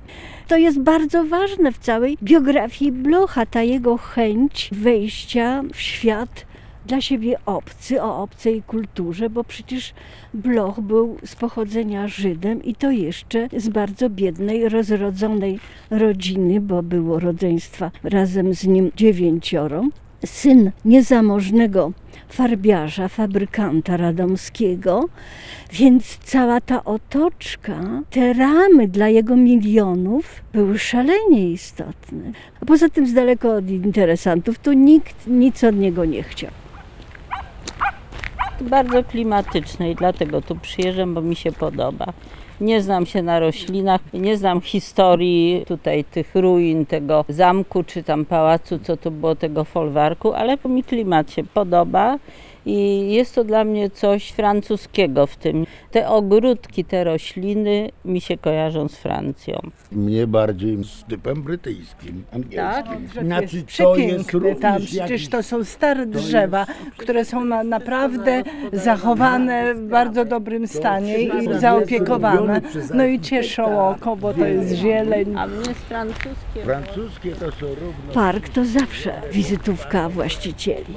To 0.48 0.58
jest 0.58 0.80
bardzo 0.80 1.26
ważne 1.26 1.72
w 1.72 1.78
całej 1.78 2.18
biografii 2.24 2.92
Blocha, 2.92 3.46
ta 3.46 3.62
jego 3.62 3.98
chęć 3.98 4.70
wejścia 4.72 5.64
w 5.74 5.80
świat 5.80 6.46
dla 6.86 7.02
siebie 7.02 7.38
obcy, 7.46 8.02
o 8.02 8.22
obcej 8.22 8.64
kulturze, 8.68 9.30
bo 9.30 9.44
przecież 9.44 9.94
Bloch 10.34 10.80
był 10.80 11.18
z 11.26 11.36
pochodzenia 11.36 12.08
Żydem 12.08 12.64
i 12.64 12.76
to 12.76 12.92
jeszcze 12.92 13.48
z 13.58 13.70
bardzo 13.70 14.10
biednej, 14.10 14.70
rozrodzonej 14.70 15.60
rodziny, 15.90 16.62
bo 16.62 16.84
było 16.84 17.20
rodzeństwa 17.20 17.92
razem 18.04 18.54
z 18.54 18.68
nim 18.68 18.92
dziewięcioro. 18.96 19.84
Syn 20.26 20.72
niezamożnego 20.86 21.92
farbiarza, 22.30 23.08
fabrykanta 23.08 23.98
radomskiego, 23.98 25.10
więc 25.72 26.18
cała 26.18 26.62
ta 26.62 26.84
otoczka, 26.84 28.02
te 28.10 28.34
ramy 28.34 28.88
dla 28.88 29.10
jego 29.10 29.36
milionów 29.36 30.42
były 30.54 30.80
szalenie 30.80 31.52
istotne. 31.52 32.32
A 32.62 32.66
poza 32.66 32.90
tym 32.90 33.08
z 33.08 33.14
daleko 33.14 33.56
od 33.56 33.70
interesantów, 33.70 34.60
tu 34.60 34.74
nikt 34.74 35.28
nic 35.28 35.64
od 35.64 35.76
niego 35.76 36.06
nie 36.06 36.24
chciał. 36.24 36.63
Bardzo 38.62 39.04
klimatyczne 39.04 39.92
i 39.92 39.96
dlatego 39.96 40.42
tu 40.42 40.56
przyjeżdżam, 40.56 41.14
bo 41.14 41.22
mi 41.22 41.36
się 41.36 41.52
podoba. 41.52 42.06
Nie 42.62 42.82
znam 42.82 43.06
się 43.06 43.22
na 43.22 43.40
roślinach, 43.40 44.02
nie 44.14 44.38
znam 44.38 44.62
historii 44.62 45.64
tutaj 45.68 46.04
tych 46.04 46.36
ruin, 46.36 46.86
tego 46.86 47.26
zamku 47.30 47.84
czy 47.84 48.04
tam 48.04 48.26
pałacu, 48.26 48.80
co 48.80 48.98
tu 48.98 49.12
było, 49.12 49.36
tego 49.36 49.64
folwarku, 49.64 50.34
ale 50.34 50.58
mi 50.66 50.84
klimat 50.84 51.32
się 51.32 51.44
podoba 51.44 52.18
i 52.66 53.08
jest 53.14 53.36
to 53.36 53.44
dla 53.44 53.64
mnie 53.64 53.90
coś 53.90 54.30
francuskiego 54.30 55.28
w 55.28 55.36
tym. 55.36 55.66
Te 55.92 56.08
ogródki, 56.10 56.86
te 56.86 57.04
rośliny 57.04 57.90
mi 58.06 58.22
się 58.22 58.38
kojarzą 58.38 58.88
z 58.88 58.96
Francją. 58.96 59.60
Mnie 59.92 60.28
bardziej 60.28 60.84
z 60.84 61.04
typem 61.04 61.44
brytyjskim, 61.44 62.24
angielskim. 62.34 63.08
Drzew 63.08 63.24
Znaczy, 63.24 63.56
jest 63.56 63.78
to 63.78 63.96
jest 63.96 64.32
również 64.32 64.60
tam, 64.60 64.74
jakiś- 64.74 64.90
przecież 64.90 65.28
to 65.28 65.44
są 65.44 65.64
stare 65.64 66.06
drzewa, 66.06 66.66
które 66.98 67.26
są 67.26 67.46
na, 67.46 67.64
naprawdę 67.64 68.44
zachowane 68.74 69.76
w 69.76 69.88
bardzo 69.88 70.26
dobrym 70.26 70.68
stanie 70.68 71.20
i 71.20 71.60
zaopiekowane. 71.60 72.62
No 72.94 73.06
i 73.06 73.20
cieszą 73.20 73.90
oko, 73.90 74.16
bo 74.16 74.34
to 74.34 74.46
jest 74.46 74.74
zieleń. 74.74 75.36
A 75.38 75.48
mnie 75.48 75.66
z 75.66 75.78
francuskie. 75.78 76.64
Francuskie 76.64 77.32
to 77.32 77.52
są 77.52 77.68
równo... 77.68 78.14
Park 78.14 78.50
to 78.50 78.66
zawsze 78.66 79.22
wizytówka 79.32 80.10
właścicieli. 80.10 80.96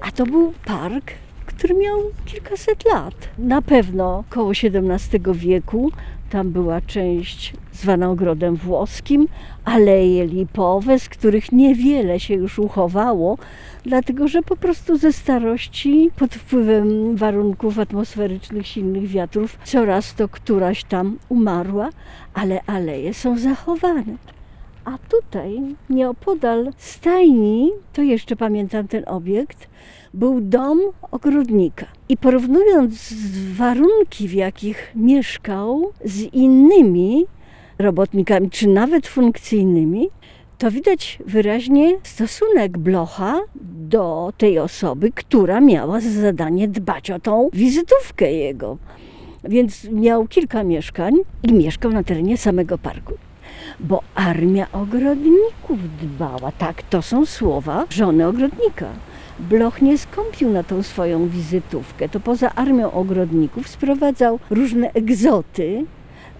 A 0.00 0.10
to 0.10 0.26
był 0.26 0.52
park, 0.64 1.12
który 1.46 1.74
miał 1.74 1.98
kilkaset 2.24 2.84
lat. 2.92 3.14
Na 3.38 3.62
pewno 3.62 4.24
koło 4.30 4.50
XVII 4.50 5.20
wieku. 5.32 5.90
Tam 6.30 6.50
była 6.50 6.80
część 6.80 7.52
zwana 7.72 8.10
ogrodem 8.10 8.56
włoskim, 8.56 9.28
aleje 9.64 10.26
lipowe, 10.26 10.98
z 10.98 11.08
których 11.08 11.52
niewiele 11.52 12.20
się 12.20 12.34
już 12.34 12.58
uchowało, 12.58 13.38
dlatego 13.84 14.28
że 14.28 14.42
po 14.42 14.56
prostu 14.56 14.98
ze 14.98 15.12
starości, 15.12 16.10
pod 16.16 16.34
wpływem 16.34 17.16
warunków 17.16 17.78
atmosferycznych, 17.78 18.66
silnych 18.66 19.06
wiatrów, 19.06 19.58
coraz 19.64 20.14
to 20.14 20.28
któraś 20.28 20.84
tam 20.84 21.18
umarła, 21.28 21.90
ale 22.34 22.60
aleje 22.66 23.14
są 23.14 23.38
zachowane. 23.38 24.16
A 24.88 24.98
tutaj, 25.08 25.60
nieopodal 25.90 26.72
stajni, 26.76 27.70
to 27.92 28.02
jeszcze 28.02 28.36
pamiętam 28.36 28.88
ten 28.88 29.04
obiekt, 29.06 29.68
był 30.14 30.40
dom 30.40 30.80
ogrodnika. 31.10 31.86
I 32.08 32.16
porównując 32.16 33.14
warunki, 33.56 34.28
w 34.28 34.32
jakich 34.32 34.92
mieszkał 34.94 35.92
z 36.04 36.20
innymi 36.20 37.26
robotnikami, 37.78 38.50
czy 38.50 38.68
nawet 38.68 39.06
funkcyjnymi, 39.06 40.08
to 40.58 40.70
widać 40.70 41.18
wyraźnie 41.26 41.98
stosunek 42.02 42.78
Blocha 42.78 43.40
do 43.90 44.32
tej 44.38 44.58
osoby, 44.58 45.12
która 45.14 45.60
miała 45.60 46.00
za 46.00 46.10
zadanie 46.10 46.68
dbać 46.68 47.10
o 47.10 47.20
tą 47.20 47.48
wizytówkę 47.52 48.32
jego. 48.32 48.78
Więc 49.44 49.84
miał 49.90 50.28
kilka 50.28 50.64
mieszkań 50.64 51.14
i 51.42 51.52
mieszkał 51.52 51.90
na 51.92 52.02
terenie 52.02 52.36
samego 52.36 52.78
parku 52.78 53.14
bo 53.80 54.02
armia 54.14 54.66
ogrodników 54.72 55.78
dbała. 56.02 56.52
Tak, 56.52 56.82
to 56.82 57.02
są 57.02 57.26
słowa 57.26 57.84
żony 57.90 58.26
ogrodnika. 58.26 58.86
Bloch 59.38 59.82
nie 59.82 59.98
skąpił 59.98 60.50
na 60.50 60.62
tą 60.62 60.82
swoją 60.82 61.28
wizytówkę. 61.28 62.08
To 62.08 62.20
poza 62.20 62.54
armią 62.54 62.92
ogrodników 62.92 63.68
sprowadzał 63.68 64.38
różne 64.50 64.92
egzoty 64.92 65.84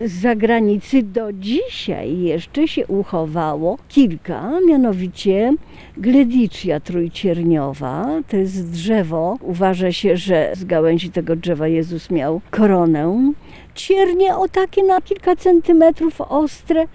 z 0.01 0.13
zagranicy. 0.13 1.03
Do 1.03 1.33
dzisiaj 1.33 2.19
jeszcze 2.19 2.69
się 2.69 2.87
uchowało 2.87 3.79
kilka, 3.89 4.51
mianowicie 4.69 5.55
Gledicia 5.97 6.81
trójcierniowa. 6.81 8.07
To 8.29 8.37
jest 8.37 8.71
drzewo. 8.71 9.37
Uważa 9.41 9.93
się, 9.93 10.17
że 10.17 10.53
z 10.57 10.65
gałęzi 10.65 11.11
tego 11.11 11.37
drzewa 11.37 11.69
Jezus 11.69 12.11
miał 12.11 12.41
koronę. 12.51 13.33
Ciernie 13.75 14.37
o 14.37 14.49
takie 14.49 14.83
na 14.83 15.01
kilka 15.01 15.37
centymetrów 15.37 16.21
ostre 16.21 16.87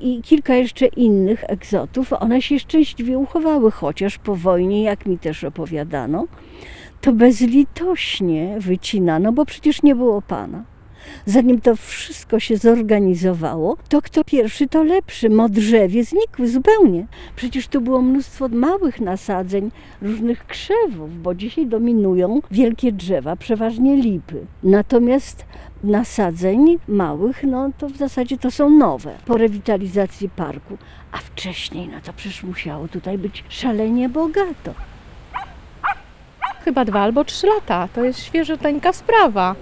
i 0.00 0.22
kilka 0.22 0.54
jeszcze 0.54 0.86
innych 0.86 1.44
egzotów. 1.50 2.12
One 2.12 2.42
się 2.42 2.58
szczęśliwie 2.58 3.18
uchowały, 3.18 3.70
chociaż 3.70 4.18
po 4.18 4.36
wojnie, 4.36 4.82
jak 4.82 5.06
mi 5.06 5.18
też 5.18 5.44
opowiadano, 5.44 6.26
to 7.00 7.12
bezlitośnie 7.12 8.56
wycinano, 8.58 9.32
bo 9.32 9.44
przecież 9.44 9.82
nie 9.82 9.94
było 9.94 10.22
pana. 10.22 10.75
Zanim 11.26 11.60
to 11.60 11.76
wszystko 11.76 12.40
się 12.40 12.56
zorganizowało, 12.56 13.76
to 13.88 14.02
kto 14.02 14.24
pierwszy, 14.24 14.68
to 14.68 14.82
lepszy. 14.82 15.30
Modrzewie 15.30 16.04
znikły 16.04 16.48
zupełnie. 16.48 17.06
Przecież 17.36 17.68
tu 17.68 17.80
było 17.80 18.02
mnóstwo 18.02 18.48
małych 18.48 19.00
nasadzeń, 19.00 19.70
różnych 20.02 20.46
krzewów, 20.46 21.22
bo 21.22 21.34
dzisiaj 21.34 21.66
dominują 21.66 22.40
wielkie 22.50 22.92
drzewa, 22.92 23.36
przeważnie 23.36 23.96
lipy. 23.96 24.46
Natomiast 24.62 25.44
nasadzeń 25.84 26.78
małych, 26.88 27.42
no 27.44 27.70
to 27.78 27.88
w 27.88 27.96
zasadzie 27.96 28.38
to 28.38 28.50
są 28.50 28.70
nowe 28.70 29.14
po 29.26 29.36
rewitalizacji 29.36 30.28
parku. 30.28 30.78
A 31.12 31.18
wcześniej, 31.18 31.88
no 31.88 32.00
to 32.04 32.12
przecież 32.12 32.42
musiało 32.42 32.88
tutaj 32.88 33.18
być 33.18 33.44
szalenie 33.48 34.08
bogato. 34.08 34.74
Chyba 36.64 36.84
dwa 36.84 37.00
albo 37.00 37.24
trzy 37.24 37.46
lata. 37.46 37.88
To 37.94 38.04
jest 38.04 38.24
świeżuteńka 38.24 38.92
sprawa. 38.92 39.54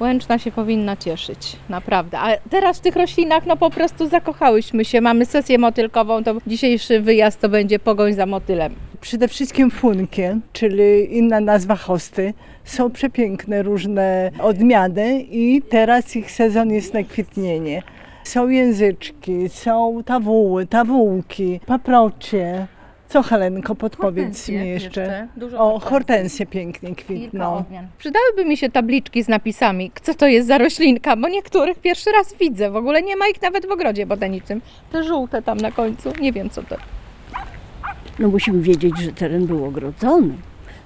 Łęczna 0.00 0.38
się 0.38 0.52
powinna 0.52 0.96
cieszyć, 0.96 1.56
naprawdę. 1.68 2.18
A 2.18 2.36
teraz 2.50 2.78
w 2.78 2.80
tych 2.80 2.96
roślinach, 2.96 3.46
no 3.46 3.56
po 3.56 3.70
prostu 3.70 4.08
zakochałyśmy 4.08 4.84
się. 4.84 5.00
Mamy 5.00 5.26
sesję 5.26 5.58
motylkową, 5.58 6.24
to 6.24 6.34
dzisiejszy 6.46 7.00
wyjazd 7.00 7.40
to 7.40 7.48
będzie 7.48 7.78
pogoń 7.78 8.12
za 8.12 8.26
motylem. 8.26 8.74
Przede 9.00 9.28
wszystkim 9.28 9.70
funkie, 9.70 10.38
czyli 10.52 11.18
inna 11.18 11.40
nazwa 11.40 11.76
hosty. 11.76 12.34
Są 12.64 12.90
przepiękne 12.90 13.62
różne 13.62 14.30
odmiany 14.40 15.20
i 15.20 15.62
teraz 15.62 16.16
ich 16.16 16.30
sezon 16.30 16.70
jest 16.70 16.94
na 16.94 17.02
kwitnienie. 17.02 17.82
Są 18.24 18.48
języczki, 18.48 19.48
są 19.48 20.02
tawuły, 20.04 20.66
tawułki, 20.66 21.60
paprocie. 21.66 22.66
Co 23.08 23.22
Helenko, 23.22 23.74
podpowiedz 23.74 24.16
Hortensje 24.24 24.60
mi 24.60 24.68
jeszcze. 24.68 25.00
jeszcze, 25.00 25.28
dużo 25.36 25.56
o, 25.58 25.60
hortensji. 25.70 25.90
hortensje 25.90 26.46
pięknie 26.46 26.94
kwitną. 26.94 27.64
Przydałyby 27.98 28.44
mi 28.44 28.56
się 28.56 28.70
tabliczki 28.70 29.22
z 29.24 29.28
napisami, 29.28 29.90
co 30.02 30.14
to 30.14 30.26
jest 30.26 30.48
za 30.48 30.58
roślinka, 30.58 31.16
bo 31.16 31.28
niektórych 31.28 31.78
pierwszy 31.78 32.12
raz 32.12 32.34
widzę. 32.40 32.70
W 32.70 32.76
ogóle 32.76 33.02
nie 33.02 33.16
ma 33.16 33.28
ich 33.28 33.42
nawet 33.42 33.66
w 33.66 33.70
ogrodzie 33.70 34.06
botanicznym. 34.06 34.60
Te 34.92 35.04
żółte 35.04 35.42
tam 35.42 35.58
na 35.58 35.72
końcu, 35.72 36.12
nie 36.20 36.32
wiem 36.32 36.50
co 36.50 36.62
to. 36.62 36.76
No 38.18 38.28
musimy 38.28 38.62
wiedzieć, 38.62 38.98
że 38.98 39.12
teren 39.12 39.46
był 39.46 39.64
ogrodzony. 39.64 40.34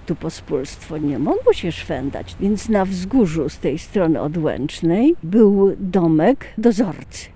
Tu 0.06 0.14
pospólstwo 0.16 0.98
nie 0.98 1.18
mogło 1.18 1.52
się 1.52 1.72
szwendać, 1.72 2.36
więc 2.40 2.68
na 2.68 2.84
wzgórzu 2.84 3.48
z 3.48 3.58
tej 3.58 3.78
strony 3.78 4.20
odłęcznej 4.20 5.14
był 5.22 5.76
domek 5.78 6.46
dozorcy. 6.58 7.26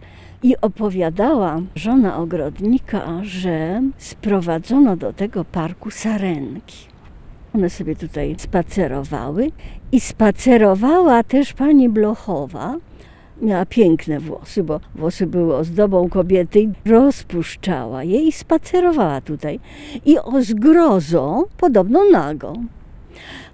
I 0.42 0.56
opowiadała 0.60 1.60
żona 1.76 2.16
ogrodnika, 2.16 3.20
że 3.22 3.82
sprowadzono 3.98 4.96
do 4.96 5.12
tego 5.12 5.44
parku 5.44 5.90
sarenki. 5.90 6.76
One 7.54 7.70
sobie 7.70 7.96
tutaj 7.96 8.34
spacerowały 8.38 9.50
i 9.92 10.00
spacerowała 10.00 11.22
też 11.22 11.52
pani 11.52 11.88
Blochowa. 11.88 12.76
Miała 13.42 13.66
piękne 13.66 14.20
włosy, 14.20 14.64
bo 14.64 14.80
włosy 14.94 15.26
były 15.26 15.56
ozdobą 15.56 16.08
kobiety 16.08 16.70
rozpuszczała 16.86 18.04
je 18.04 18.22
i 18.22 18.32
spacerowała 18.32 19.20
tutaj. 19.20 19.60
I 20.04 20.18
o 20.18 20.42
zgrozą 20.42 21.44
podobno 21.56 22.00
nagą. 22.12 22.66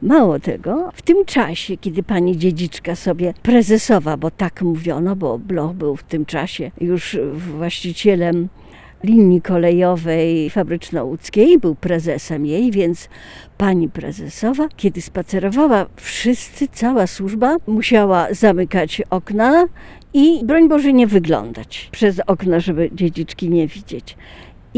Mało 0.02 0.40
tego, 0.40 0.90
w 0.94 1.02
tym 1.02 1.24
czasie, 1.24 1.76
kiedy 1.76 2.02
pani 2.02 2.36
dziedziczka 2.36 2.96
sobie 2.96 3.34
prezesowa, 3.42 4.16
bo 4.16 4.30
tak 4.30 4.62
mówiono, 4.62 5.16
bo 5.16 5.38
Bloch 5.38 5.72
był 5.72 5.96
w 5.96 6.02
tym 6.02 6.26
czasie 6.26 6.70
już 6.80 7.18
właścicielem 7.34 8.48
linii 9.04 9.42
kolejowej 9.42 10.50
fabryczno-łódzkiej, 10.50 11.58
był 11.58 11.74
prezesem 11.74 12.46
jej, 12.46 12.70
więc 12.70 13.08
pani 13.58 13.88
prezesowa, 13.88 14.68
kiedy 14.76 15.02
spacerowała, 15.02 15.86
wszyscy, 15.96 16.68
cała 16.72 17.06
służba 17.06 17.56
musiała 17.66 18.26
zamykać 18.30 19.02
okna 19.10 19.66
i 20.14 20.44
broń 20.44 20.68
Boże 20.68 20.92
nie 20.92 21.06
wyglądać 21.06 21.88
przez 21.92 22.20
okno, 22.26 22.60
żeby 22.60 22.90
dziedziczki 22.92 23.50
nie 23.50 23.66
widzieć. 23.66 24.16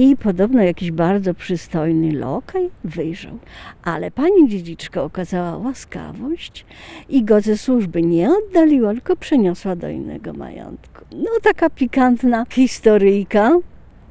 I 0.03 0.17
podobno 0.17 0.63
jakiś 0.63 0.91
bardzo 0.91 1.35
przystojny 1.35 2.13
lokaj 2.13 2.71
wyjrzał. 2.85 3.39
Ale 3.83 4.11
pani 4.11 4.49
dziedziczka 4.49 5.03
okazała 5.03 5.57
łaskawość 5.57 6.67
i 7.09 7.25
go 7.25 7.41
ze 7.41 7.59
służby 7.59 8.03
nie 8.03 8.31
oddaliła, 8.31 8.93
tylko 8.93 9.17
przeniosła 9.17 9.77
do 9.77 9.89
innego 9.89 10.33
majątku. 10.33 11.05
No 11.13 11.31
taka 11.43 11.71
pikantna 11.71 12.45
historyjka. 12.51 13.51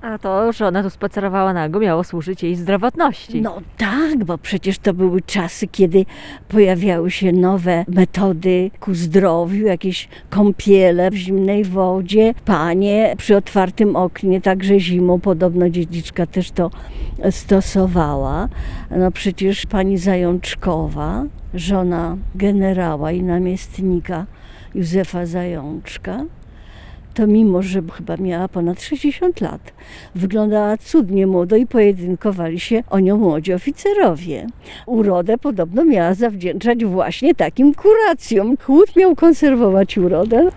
A 0.01 0.17
to, 0.17 0.51
że 0.51 0.67
ona 0.67 0.83
tu 0.83 0.89
spacerowała 0.89 1.53
nago, 1.53 1.79
miało 1.79 2.03
służyć 2.03 2.43
jej 2.43 2.55
zdrowotności. 2.55 3.41
No 3.41 3.61
tak, 3.77 4.23
bo 4.25 4.37
przecież 4.37 4.79
to 4.79 4.93
były 4.93 5.21
czasy, 5.21 5.67
kiedy 5.67 6.05
pojawiały 6.47 7.11
się 7.11 7.31
nowe 7.31 7.85
metody 7.87 8.71
ku 8.79 8.93
zdrowiu, 8.93 9.65
jakieś 9.65 10.07
kąpiele 10.29 11.11
w 11.11 11.15
zimnej 11.15 11.63
wodzie, 11.65 12.33
panie 12.45 13.15
przy 13.17 13.37
otwartym 13.37 13.95
oknie, 13.95 14.41
także 14.41 14.79
zimą, 14.79 15.19
podobno 15.19 15.69
dziedziczka 15.69 16.25
też 16.25 16.51
to 16.51 16.71
stosowała. 17.31 18.49
No 18.91 19.11
przecież 19.11 19.65
pani 19.65 19.97
Zajączkowa, 19.97 21.23
żona 21.53 22.17
generała 22.35 23.11
i 23.11 23.23
namiestnika 23.23 24.25
Józefa 24.75 25.25
Zajączka, 25.25 26.25
to 27.19 27.27
mimo, 27.27 27.61
że 27.61 27.81
chyba 27.93 28.17
miała 28.17 28.47
ponad 28.47 28.81
60 28.81 29.41
lat, 29.41 29.73
wyglądała 30.15 30.77
cudnie 30.77 31.27
młodo 31.27 31.55
i 31.55 31.67
pojedynkowali 31.67 32.59
się 32.59 32.83
o 32.89 32.99
nią 32.99 33.17
młodzi 33.17 33.53
oficerowie. 33.53 34.47
Urodę 34.85 35.37
podobno 35.37 35.85
miała 35.85 36.13
zawdzięczać 36.13 36.85
właśnie 36.85 37.35
takim 37.35 37.73
kuracjom. 37.73 38.57
Chłód 38.57 38.95
miał 38.95 39.15
konserwować 39.15 39.97
urodę. 39.97 40.49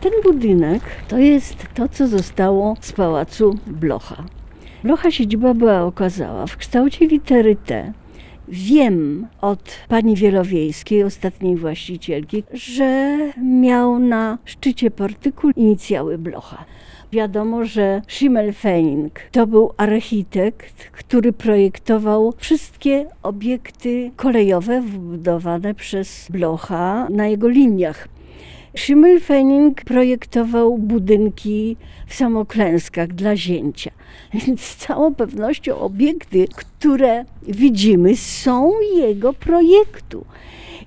Ten 0.00 0.12
budynek 0.24 0.82
to 1.08 1.18
jest 1.18 1.56
to, 1.74 1.88
co 1.88 2.08
zostało 2.08 2.76
z 2.80 2.92
pałacu 2.92 3.58
Blocha. 3.66 4.24
Blocha 4.84 5.10
siedziba 5.10 5.54
była 5.54 5.82
okazała 5.82 6.46
w 6.46 6.56
kształcie 6.56 7.06
litery 7.06 7.56
T. 7.56 7.92
Wiem 8.52 9.26
od 9.40 9.76
pani 9.88 10.16
Wielowiejskiej, 10.16 11.02
ostatniej 11.02 11.56
właścicielki, 11.56 12.42
że 12.52 13.18
miał 13.42 13.98
na 13.98 14.38
szczycie 14.44 14.90
portyku 14.90 15.50
inicjały 15.50 16.18
Blocha. 16.18 16.64
Wiadomo, 17.12 17.64
że 17.64 18.02
Schimmelfenning 18.08 19.20
to 19.30 19.46
był 19.46 19.72
architekt, 19.76 20.90
który 20.92 21.32
projektował 21.32 22.34
wszystkie 22.36 23.06
obiekty 23.22 24.10
kolejowe 24.16 24.80
wybudowane 24.80 25.74
przez 25.74 26.26
Blocha 26.30 27.08
na 27.10 27.26
jego 27.26 27.48
liniach. 27.48 28.08
Schimmelfenning 28.76 29.84
projektował 29.84 30.78
budynki 30.78 31.76
w 32.06 32.14
samoklęskach 32.14 33.08
dla 33.08 33.36
zięcia. 33.36 33.90
Więc 34.34 34.60
z 34.60 34.76
całą 34.76 35.14
pewnością 35.14 35.78
obiekty, 35.78 36.46
które 36.56 37.24
widzimy, 37.48 38.16
są 38.16 38.72
jego 38.96 39.32
projektu. 39.32 40.24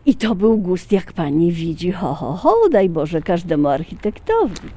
I 0.06 0.16
to 0.16 0.36
był 0.36 0.58
gust, 0.58 0.92
jak 0.92 1.14
pani 1.14 1.52
widzi, 1.52 1.92
ho, 1.92 2.14
ho, 2.14 2.34
ho, 2.34 2.56
daj 2.72 2.90
Boże 2.90 3.22
każdemu 3.22 3.68
architektowi. 3.68 4.70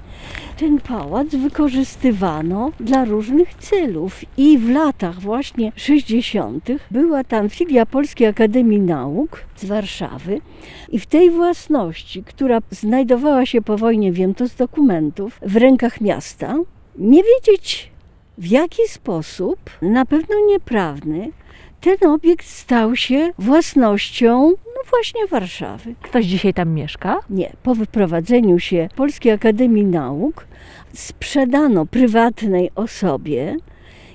Ten 0.56 0.80
pałac 0.80 1.28
wykorzystywano 1.28 2.72
dla 2.80 3.04
różnych 3.04 3.54
celów 3.54 4.20
i 4.36 4.58
w 4.58 4.70
latach 4.70 5.20
właśnie 5.20 5.72
60. 5.76 6.68
była 6.90 7.24
tam 7.24 7.48
filia 7.48 7.86
Polskiej 7.86 8.26
Akademii 8.26 8.80
Nauk 8.80 9.44
z 9.56 9.64
Warszawy 9.64 10.40
i 10.88 10.98
w 10.98 11.06
tej 11.06 11.30
własności, 11.30 12.22
która 12.22 12.58
znajdowała 12.70 13.46
się 13.46 13.62
po 13.62 13.78
wojnie, 13.78 14.12
wiem 14.12 14.34
to 14.34 14.48
z 14.48 14.54
dokumentów, 14.54 15.40
w 15.42 15.56
rękach 15.56 16.00
miasta, 16.00 16.54
nie 16.98 17.22
wiedzieć 17.22 17.90
w 18.38 18.46
jaki 18.46 18.88
sposób, 18.88 19.58
na 19.82 20.06
pewno 20.06 20.34
nieprawny, 20.48 21.32
ten 21.80 22.10
obiekt 22.10 22.46
stał 22.46 22.96
się 22.96 23.32
własnością, 23.38 24.52
no 24.78 24.90
właśnie 24.90 25.26
Warszawy. 25.26 25.94
Ktoś 26.02 26.24
dzisiaj 26.24 26.54
tam 26.54 26.74
mieszka? 26.74 27.20
Nie, 27.30 27.52
po 27.62 27.74
wyprowadzeniu 27.74 28.58
się 28.58 28.88
Polskiej 28.96 29.32
Akademii 29.32 29.84
Nauk 29.84 30.46
sprzedano 30.92 31.86
prywatnej 31.86 32.70
osobie. 32.74 33.56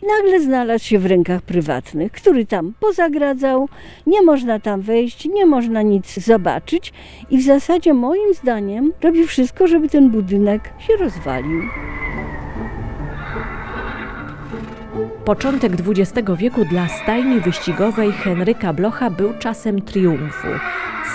i 0.02 0.06
Nagle 0.06 0.40
znalazł 0.40 0.86
się 0.86 1.00
w 1.00 1.06
rękach 1.06 1.42
prywatnych, 1.42 2.12
który 2.12 2.46
tam 2.46 2.74
pozagradzał, 2.80 3.70
nie 4.08 4.22
można 4.22 4.60
tam 4.60 4.82
wejść, 4.82 5.26
nie 5.26 5.46
można 5.46 5.82
nic 5.82 6.20
zobaczyć 6.20 6.94
i 7.30 7.38
w 7.38 7.44
zasadzie 7.44 7.94
moim 7.94 8.34
zdaniem 8.34 8.94
robi 9.02 9.28
wszystko, 9.28 9.68
żeby 9.68 9.90
ten 9.90 10.10
budynek 10.10 10.74
się 10.80 10.96
rozwalił. 10.98 11.62
Początek 15.26 15.72
XX 15.74 16.32
wieku 16.38 16.66
dla 16.66 16.88
stajni 16.88 17.40
wyścigowej 17.40 18.12
Henryka 18.12 18.74
Blocha 18.74 19.10
był 19.10 19.34
czasem 19.40 19.82
triumfu. 19.82 20.48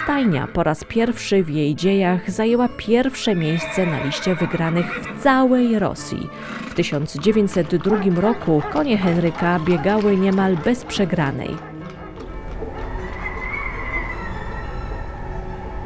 Stajnia 0.05 0.47
po 0.47 0.63
raz 0.63 0.85
pierwszy 0.85 1.43
w 1.45 1.51
jej 1.51 1.75
dziejach 1.75 2.31
zajęła 2.31 2.69
pierwsze 2.69 3.35
miejsce 3.35 3.87
na 3.87 4.05
liście 4.05 4.35
wygranych 4.35 4.87
w 5.01 5.23
całej 5.23 5.79
Rosji. 5.79 6.29
W 6.71 6.75
1902 6.75 7.97
roku 8.21 8.63
konie 8.73 8.99
Henryka 8.99 9.59
biegały 9.59 10.17
niemal 10.17 10.57
bez 10.57 10.85
przegranej. 10.85 11.57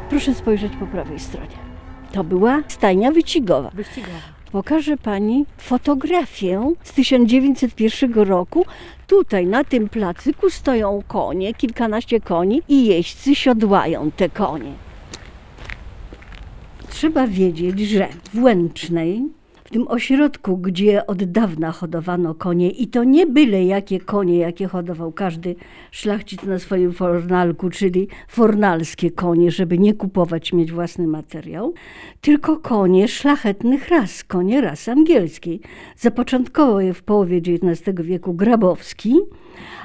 Proszę 0.09 0.33
spojrzeć 0.33 0.73
po 0.79 0.87
prawej 0.87 1.19
stronie. 1.19 1.57
To 2.11 2.23
była 2.23 2.61
stajnia 2.67 3.11
wyścigowa. 3.11 3.69
Wyścigowa. 3.73 4.32
Pokażę 4.53 4.97
Pani 4.97 5.45
fotografię 5.57 6.73
z 6.83 6.93
1901 6.93 8.13
roku. 8.13 8.65
Tutaj 9.07 9.45
na 9.47 9.63
tym 9.63 9.89
placyku 9.89 10.49
stoją 10.49 11.03
konie, 11.07 11.53
kilkanaście 11.53 12.19
koni 12.19 12.61
i 12.67 12.85
jeźdźcy 12.85 13.35
siodłają 13.35 14.11
te 14.11 14.29
konie. 14.29 14.73
Trzeba 16.89 17.27
wiedzieć, 17.27 17.79
że 17.79 18.07
w 18.33 18.43
Łęcznej 18.43 19.21
tym 19.73 19.87
ośrodku, 19.87 20.57
gdzie 20.57 21.07
od 21.07 21.23
dawna 21.23 21.71
hodowano 21.71 22.35
konie 22.35 22.71
i 22.71 22.87
to 22.87 23.03
nie 23.03 23.25
byle 23.25 23.63
jakie 23.63 23.99
konie, 23.99 24.37
jakie 24.37 24.67
hodował 24.67 25.11
każdy 25.11 25.55
szlachcic 25.91 26.43
na 26.43 26.59
swoim 26.59 26.93
fornalku, 26.93 27.69
czyli 27.69 28.07
fornalskie 28.27 29.11
konie, 29.11 29.51
żeby 29.51 29.77
nie 29.77 29.93
kupować, 29.93 30.53
mieć 30.53 30.71
własny 30.71 31.07
materiał, 31.07 31.73
tylko 32.21 32.57
konie 32.57 33.07
szlachetnych 33.07 33.89
ras, 33.89 34.23
konie 34.23 34.61
rasy 34.61 34.91
angielskiej. 34.91 35.61
Zapoczątkował 35.97 36.79
je 36.79 36.93
w 36.93 37.03
połowie 37.03 37.37
XIX 37.37 38.01
wieku 38.01 38.33
Grabowski, 38.33 39.15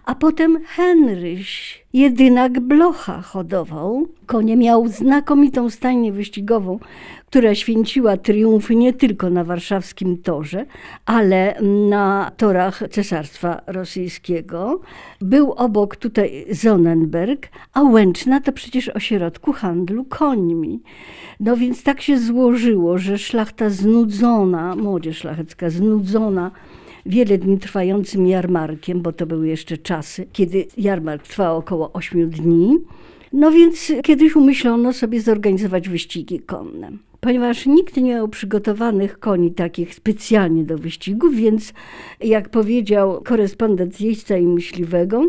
a 0.05 0.15
potem 0.15 0.59
Henryś, 0.67 1.85
jedynak 1.93 2.61
Blocha 2.61 3.23
hodował. 3.23 4.07
Konie 4.27 4.57
miał 4.57 4.89
znakomitą 4.89 5.71
stajnię 5.71 6.13
wyścigową, 6.13 6.79
która 7.27 7.55
święciła 7.55 8.17
triumfy 8.17 8.75
nie 8.75 8.93
tylko 8.93 9.31
na 9.31 9.45
warszawskim 9.45 10.19
torze, 10.19 10.67
ale 11.07 11.61
na 11.89 12.33
torach 12.37 12.83
Cesarstwa 12.91 13.61
Rosyjskiego. 13.67 14.81
Był 15.21 15.53
obok 15.53 15.97
tutaj 15.97 16.47
Sonnenberg, 16.55 17.49
a 17.73 17.83
Łęczna 17.83 18.41
to 18.41 18.53
przecież 18.53 18.89
ośrodku 18.89 19.53
handlu 19.53 20.05
końmi. 20.05 20.81
No 21.41 21.57
więc 21.57 21.83
tak 21.83 22.03
się 22.03 22.19
złożyło, 22.19 22.99
że 22.99 23.19
szlachta 23.19 23.71
znudzona, 23.71 24.77
młodzież 24.77 25.19
szlachecka 25.19 25.71
znudzona 25.71 26.51
wiele 27.09 27.39
dni 27.39 27.59
trwającym 27.59 28.27
jarmarkiem, 28.27 29.03
bo 29.03 29.13
to 29.13 29.27
były 29.27 29.49
jeszcze 29.49 29.79
czasy, 29.79 30.27
kiedy 30.33 30.67
jarmark 30.77 31.27
trwał 31.27 31.57
około 31.57 31.93
8 31.93 32.31
dni. 32.31 32.79
No 33.33 33.51
więc 33.51 33.93
kiedyś 34.03 34.37
umyślono 34.37 34.93
sobie 34.93 35.21
zorganizować 35.21 35.89
wyścigi 35.89 36.41
konne. 36.41 36.91
Ponieważ 37.21 37.67
nikt 37.67 37.97
nie 37.97 38.03
miał 38.03 38.29
przygotowanych 38.29 39.19
koni 39.19 39.51
takich 39.51 39.95
specjalnie 39.95 40.65
do 40.65 40.79
wyścigów, 40.79 41.35
więc 41.35 41.73
jak 42.21 42.49
powiedział 42.49 43.23
korespondent 43.23 44.01
jeźdźca 44.01 44.37
i 44.37 44.47
myśliwego, 44.47 45.23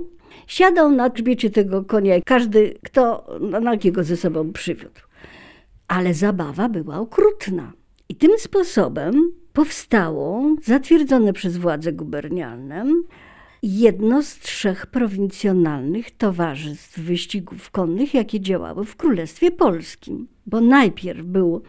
siadał 0.47 0.91
na 0.91 1.09
grzbiecie 1.09 1.49
tego 1.49 1.83
konia 1.83 2.15
każdy, 2.25 2.73
kto 2.83 3.25
na 3.61 3.71
jakiego 3.71 4.03
ze 4.03 4.17
sobą 4.17 4.53
przywiódł. 4.53 5.01
Ale 5.87 6.13
zabawa 6.13 6.69
była 6.69 6.99
okrutna. 6.99 7.73
I 8.09 8.15
tym 8.15 8.31
sposobem 8.37 9.31
powstało, 9.53 10.55
zatwierdzone 10.63 11.33
przez 11.33 11.57
władze 11.57 11.93
gubernialne, 11.93 12.85
jedno 13.63 14.23
z 14.23 14.39
trzech 14.39 14.87
prowincjonalnych 14.87 16.11
towarzystw 16.11 16.99
wyścigów 16.99 17.71
konnych, 17.71 18.13
jakie 18.13 18.41
działały 18.41 18.85
w 18.85 18.95
Królestwie 18.95 19.51
Polskim. 19.51 20.27
Bo 20.45 20.61
najpierw 20.61 21.21
był 21.21 21.61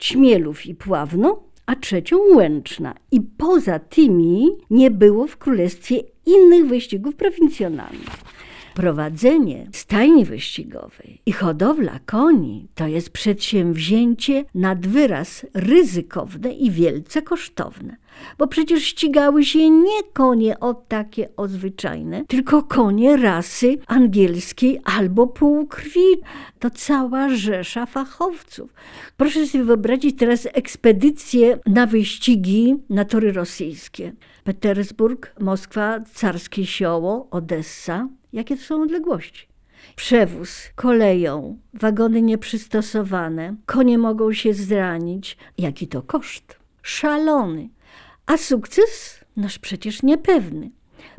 Ćmielów 0.00 0.66
i 0.66 0.74
Pławno, 0.74 1.42
a 1.66 1.76
trzecią 1.76 2.18
Łęczna. 2.34 2.94
I 3.10 3.20
poza 3.20 3.78
tymi 3.78 4.48
nie 4.70 4.90
było 4.90 5.26
w 5.26 5.36
Królestwie 5.36 5.96
innych 6.26 6.66
wyścigów 6.66 7.16
prowincjonalnych. 7.16 8.24
Prowadzenie 8.74 9.66
stajni 9.72 10.24
wyścigowej 10.24 11.20
i 11.26 11.32
hodowla 11.32 11.98
koni 12.06 12.68
to 12.74 12.86
jest 12.86 13.10
przedsięwzięcie 13.10 14.44
nad 14.54 14.86
wyraz 14.86 15.46
ryzykowne 15.54 16.52
i 16.52 16.70
wielce 16.70 17.22
kosztowne. 17.22 17.96
Bo 18.38 18.46
przecież 18.46 18.82
ścigały 18.82 19.44
się 19.44 19.70
nie 19.70 20.02
konie 20.12 20.60
o 20.60 20.74
takie 20.74 21.36
o 21.36 21.48
zwyczajne, 21.48 22.24
tylko 22.28 22.62
konie 22.62 23.16
rasy 23.16 23.78
angielskiej 23.86 24.80
albo 24.84 25.26
półkrwi. 25.26 26.00
To 26.58 26.70
cała 26.70 27.28
rzesza 27.28 27.86
fachowców. 27.86 28.74
Proszę 29.16 29.46
sobie 29.46 29.64
wyobrazić 29.64 30.18
teraz 30.18 30.48
ekspedycję 30.52 31.58
na 31.66 31.86
wyścigi 31.86 32.74
na 32.90 33.04
tory 33.04 33.32
rosyjskie. 33.32 34.12
Petersburg, 34.44 35.34
Moskwa, 35.40 36.00
Carskie 36.14 36.66
Sioło, 36.66 37.28
Odessa. 37.30 38.08
Jakie 38.34 38.56
to 38.56 38.62
są 38.62 38.82
odległości? 38.82 39.46
Przewóz 39.96 40.70
koleją, 40.74 41.58
wagony 41.74 42.22
nieprzystosowane, 42.22 43.56
konie 43.66 43.98
mogą 43.98 44.32
się 44.32 44.54
zranić. 44.54 45.36
Jaki 45.58 45.88
to 45.88 46.02
koszt? 46.02 46.58
Szalony. 46.82 47.68
A 48.26 48.36
sukces? 48.36 49.20
Noż 49.36 49.58
przecież 49.58 50.02
niepewny. 50.02 50.70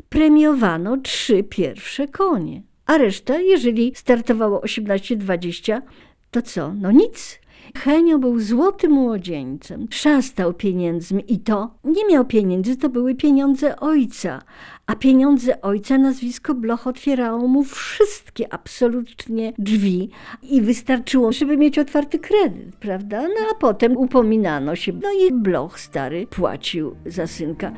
Premiowano 0.08 0.96
trzy 0.96 1.42
pierwsze 1.42 2.08
konie, 2.08 2.62
a 2.86 2.98
reszta, 2.98 3.40
jeżeli 3.40 3.92
startowało 3.94 4.60
18-20, 4.60 5.82
to 6.30 6.42
co? 6.42 6.74
No 6.74 6.92
nic. 6.92 7.40
Henio 7.74 8.18
był 8.18 8.40
złotym 8.40 8.92
młodzieńcem, 8.92 9.86
szastał 9.90 10.52
pieniędzmi 10.54 11.24
i 11.28 11.38
to 11.38 11.74
nie 11.84 12.06
miał 12.06 12.24
pieniędzy, 12.24 12.76
to 12.76 12.88
były 12.88 13.14
pieniądze 13.14 13.76
ojca. 13.80 14.42
A 14.86 14.94
pieniądze 14.94 15.60
ojca, 15.60 15.98
nazwisko 15.98 16.54
Bloch 16.54 16.86
otwierało 16.86 17.48
mu 17.48 17.64
wszystkie 17.64 18.52
absolutnie 18.52 19.52
drzwi 19.58 20.10
i 20.42 20.62
wystarczyło, 20.62 21.32
żeby 21.32 21.56
mieć 21.56 21.78
otwarty 21.78 22.18
kredyt, 22.18 22.76
prawda? 22.76 23.22
No 23.22 23.46
a 23.52 23.54
potem 23.54 23.96
upominano 23.96 24.76
się. 24.76 24.92
No 24.92 25.08
i 25.28 25.32
Bloch 25.32 25.80
stary 25.80 26.26
płacił 26.26 26.96
za 27.06 27.26
synka. 27.26 27.72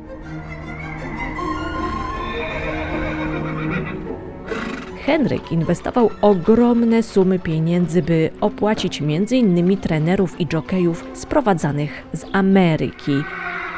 Henryk 5.09 5.51
inwestował 5.51 6.09
ogromne 6.21 7.03
sumy 7.03 7.39
pieniędzy, 7.39 8.01
by 8.01 8.29
opłacić 8.41 9.01
m.in. 9.01 9.77
trenerów 9.77 10.41
i 10.41 10.47
jokejów 10.53 11.05
sprowadzanych 11.13 12.03
z 12.13 12.25
Ameryki. 12.33 13.23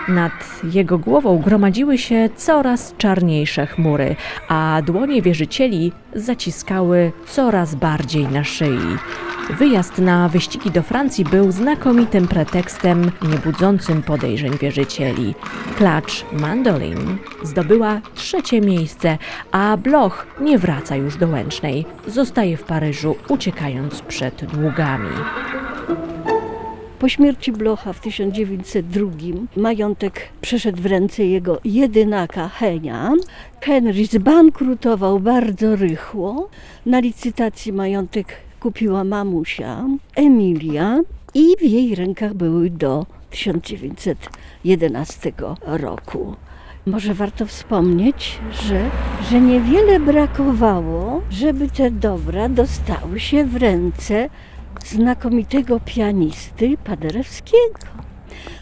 Nad 0.07 0.61
jego 0.73 0.97
głową 0.97 1.37
gromadziły 1.37 1.97
się 1.97 2.29
coraz 2.35 2.93
czarniejsze 2.97 3.67
chmury, 3.67 4.15
a 4.47 4.81
dłonie 4.85 5.21
wierzycieli 5.21 5.91
zaciskały 6.15 7.11
coraz 7.27 7.75
bardziej 7.75 8.27
na 8.27 8.43
szyi. 8.43 8.97
Wyjazd 9.49 9.97
na 9.97 10.29
wyścigi 10.29 10.71
do 10.71 10.81
Francji 10.81 11.25
był 11.25 11.51
znakomitym 11.51 12.27
pretekstem 12.27 13.11
niebudzącym 13.21 14.03
podejrzeń 14.03 14.57
wierzycieli. 14.57 15.35
Klacz 15.77 16.25
Mandolin 16.31 17.17
zdobyła 17.43 18.01
trzecie 18.15 18.61
miejsce, 18.61 19.17
a 19.51 19.77
Bloch 19.77 20.27
nie 20.41 20.57
wraca 20.57 20.95
już 20.95 21.17
do 21.17 21.27
Łęcznej. 21.27 21.85
Zostaje 22.07 22.57
w 22.57 22.63
Paryżu, 22.63 23.15
uciekając 23.29 24.01
przed 24.01 24.45
długami. 24.45 25.09
Po 27.01 27.09
śmierci 27.09 27.51
Blocha 27.51 27.93
w 27.93 27.99
1902 27.99 29.07
majątek 29.55 30.29
przeszedł 30.41 30.81
w 30.81 30.85
ręce 30.85 31.25
jego 31.25 31.59
jedynaka 31.63 32.49
Henia. 32.49 33.11
Henry 33.61 34.05
zbankrutował 34.05 35.19
bardzo 35.19 35.75
rychło. 35.75 36.49
Na 36.85 36.99
licytacji 36.99 37.73
majątek 37.73 38.27
kupiła 38.59 39.03
mamusia 39.03 39.85
Emilia 40.15 40.99
i 41.33 41.55
w 41.59 41.61
jej 41.61 41.95
rękach 41.95 42.33
były 42.33 42.69
do 42.69 43.05
1911 43.29 45.33
roku. 45.61 46.35
Może 46.85 47.13
warto 47.13 47.45
wspomnieć, 47.45 48.39
że, 48.51 48.89
że 49.29 49.41
niewiele 49.41 49.99
brakowało, 49.99 51.21
żeby 51.29 51.69
te 51.69 51.91
dobra 51.91 52.49
dostały 52.49 53.19
się 53.19 53.45
w 53.45 53.55
ręce 53.55 54.29
znakomitego 54.87 55.79
pianisty 55.85 56.77
Paderewskiego. 56.83 57.91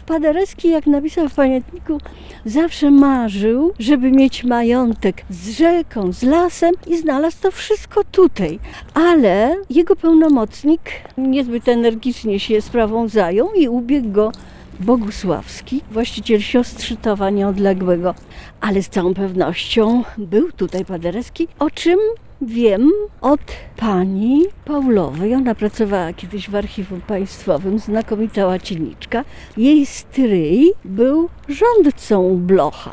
Paderewski, 0.06 0.70
jak 0.70 0.86
napisał 0.86 1.28
w 1.28 1.34
pamiętniku, 1.34 1.98
zawsze 2.44 2.90
marzył, 2.90 3.72
żeby 3.78 4.10
mieć 4.10 4.44
majątek 4.44 5.22
z 5.30 5.50
rzeką, 5.50 6.12
z 6.12 6.22
lasem 6.22 6.74
i 6.86 6.98
znalazł 6.98 7.36
to 7.42 7.50
wszystko 7.50 8.04
tutaj. 8.04 8.58
Ale 8.94 9.56
jego 9.70 9.96
pełnomocnik 9.96 10.80
niezbyt 11.18 11.68
energicznie 11.68 12.40
się 12.40 12.60
sprawą 12.60 13.08
zajął 13.08 13.52
i 13.52 13.68
ubiegł 13.68 14.10
go 14.10 14.32
Bogusławski, 14.80 15.80
właściciel 15.90 16.40
siostrzytowa 16.40 17.30
nieodległego. 17.30 18.14
Ale 18.60 18.82
z 18.82 18.88
całą 18.88 19.14
pewnością 19.14 20.04
był 20.18 20.52
tutaj 20.52 20.84
Paderewski, 20.84 21.48
o 21.58 21.70
czym 21.70 21.98
Wiem 22.42 22.90
od 23.20 23.40
pani 23.76 24.44
Paulowej, 24.64 25.34
ona 25.34 25.54
pracowała 25.54 26.12
kiedyś 26.12 26.50
w 26.50 26.56
archiwum 26.56 27.00
państwowym, 27.00 27.78
znakomita 27.78 28.46
łaciniczka. 28.46 29.24
Jej 29.56 29.86
stryj 29.86 30.72
był 30.84 31.28
rządcą 31.48 32.36
Blocha. 32.36 32.90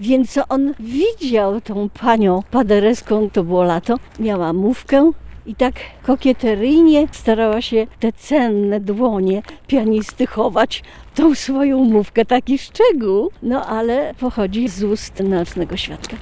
Więc 0.00 0.38
on 0.48 0.74
widział 0.80 1.60
tą 1.60 1.88
panią 1.88 2.42
padereską, 2.50 3.30
to 3.30 3.44
było 3.44 3.64
lato, 3.64 3.98
miała 4.20 4.52
mówkę 4.52 5.12
i 5.46 5.54
tak 5.54 5.74
kokieteryjnie 6.02 7.08
starała 7.12 7.62
się 7.62 7.86
te 8.00 8.12
cenne 8.12 8.80
dłonie 8.80 9.42
pianisty 9.66 10.26
chować 10.26 10.82
tą 11.14 11.34
swoją 11.34 11.84
mówkę. 11.84 12.24
Taki 12.24 12.58
szczegół, 12.58 13.30
no 13.42 13.66
ale 13.66 14.14
pochodzi 14.20 14.68
z 14.68 14.82
ust 14.82 15.20
nocnego 15.20 15.76
świadka. 15.76 16.16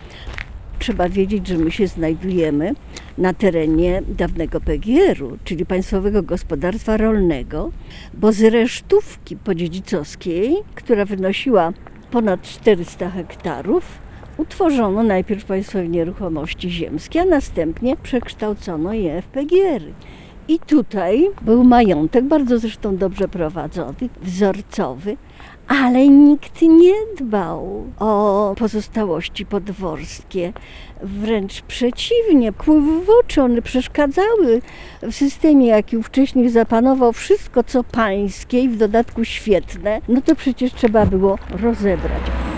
trzeba 0.79 1.09
wiedzieć, 1.09 1.49
że 1.49 1.59
my 1.59 1.71
się 1.71 1.87
znajdujemy 1.87 2.75
na 3.19 3.35
terenie 3.35 4.03
dawnego 4.09 4.61
PGR-u, 4.61 5.39
czyli 5.45 5.67
Państwowego 5.67 6.23
Gospodarstwa 6.23 6.97
Rolnego, 6.97 7.71
bo 8.15 8.33
z 8.33 8.43
resztówki 8.43 9.37
podziedzicowskiej, 9.37 10.57
która 10.75 11.05
wynosiła 11.05 11.73
ponad 12.11 12.43
400 12.43 13.11
hektarów, 13.11 14.04
utworzono 14.37 15.03
najpierw 15.03 15.45
Państwowe 15.45 15.89
Nieruchomości 15.89 16.71
Ziemskie, 16.71 17.21
a 17.21 17.25
następnie 17.25 17.97
przekształcono 17.97 18.93
je 18.93 19.23
w 19.23 19.27
PGR-y. 19.27 19.93
I 20.49 20.59
tutaj 20.59 21.31
był 21.43 21.65
majątek, 21.65 22.25
bardzo 22.25 22.59
zresztą 22.59 22.97
dobrze 22.97 23.29
prowadzony, 23.29 23.95
wzorcowy, 24.23 25.17
ale 25.69 26.09
nikt 26.09 26.63
nie 26.63 26.95
dbał 27.19 27.85
o 27.99 28.55
pozostałości 28.59 29.47
podworskie. 29.47 30.53
Wręcz 31.03 31.63
przeciwnie, 31.63 32.53
kłuły 32.53 33.05
w 33.05 33.11
oczy, 33.11 33.43
one 33.43 33.63
przeszkadzały 33.63 34.63
w 35.03 35.13
systemie, 35.13 35.67
jaki 35.67 36.03
wcześniej 36.03 36.49
zapanował 36.49 37.13
wszystko, 37.13 37.63
co 37.63 37.85
pańskie 37.85 38.61
i 38.61 38.69
w 38.69 38.77
dodatku 38.77 39.25
świetne, 39.25 40.01
no 40.09 40.21
to 40.21 40.35
przecież 40.35 40.73
trzeba 40.73 41.07
było 41.07 41.39
rozebrać. 41.63 42.54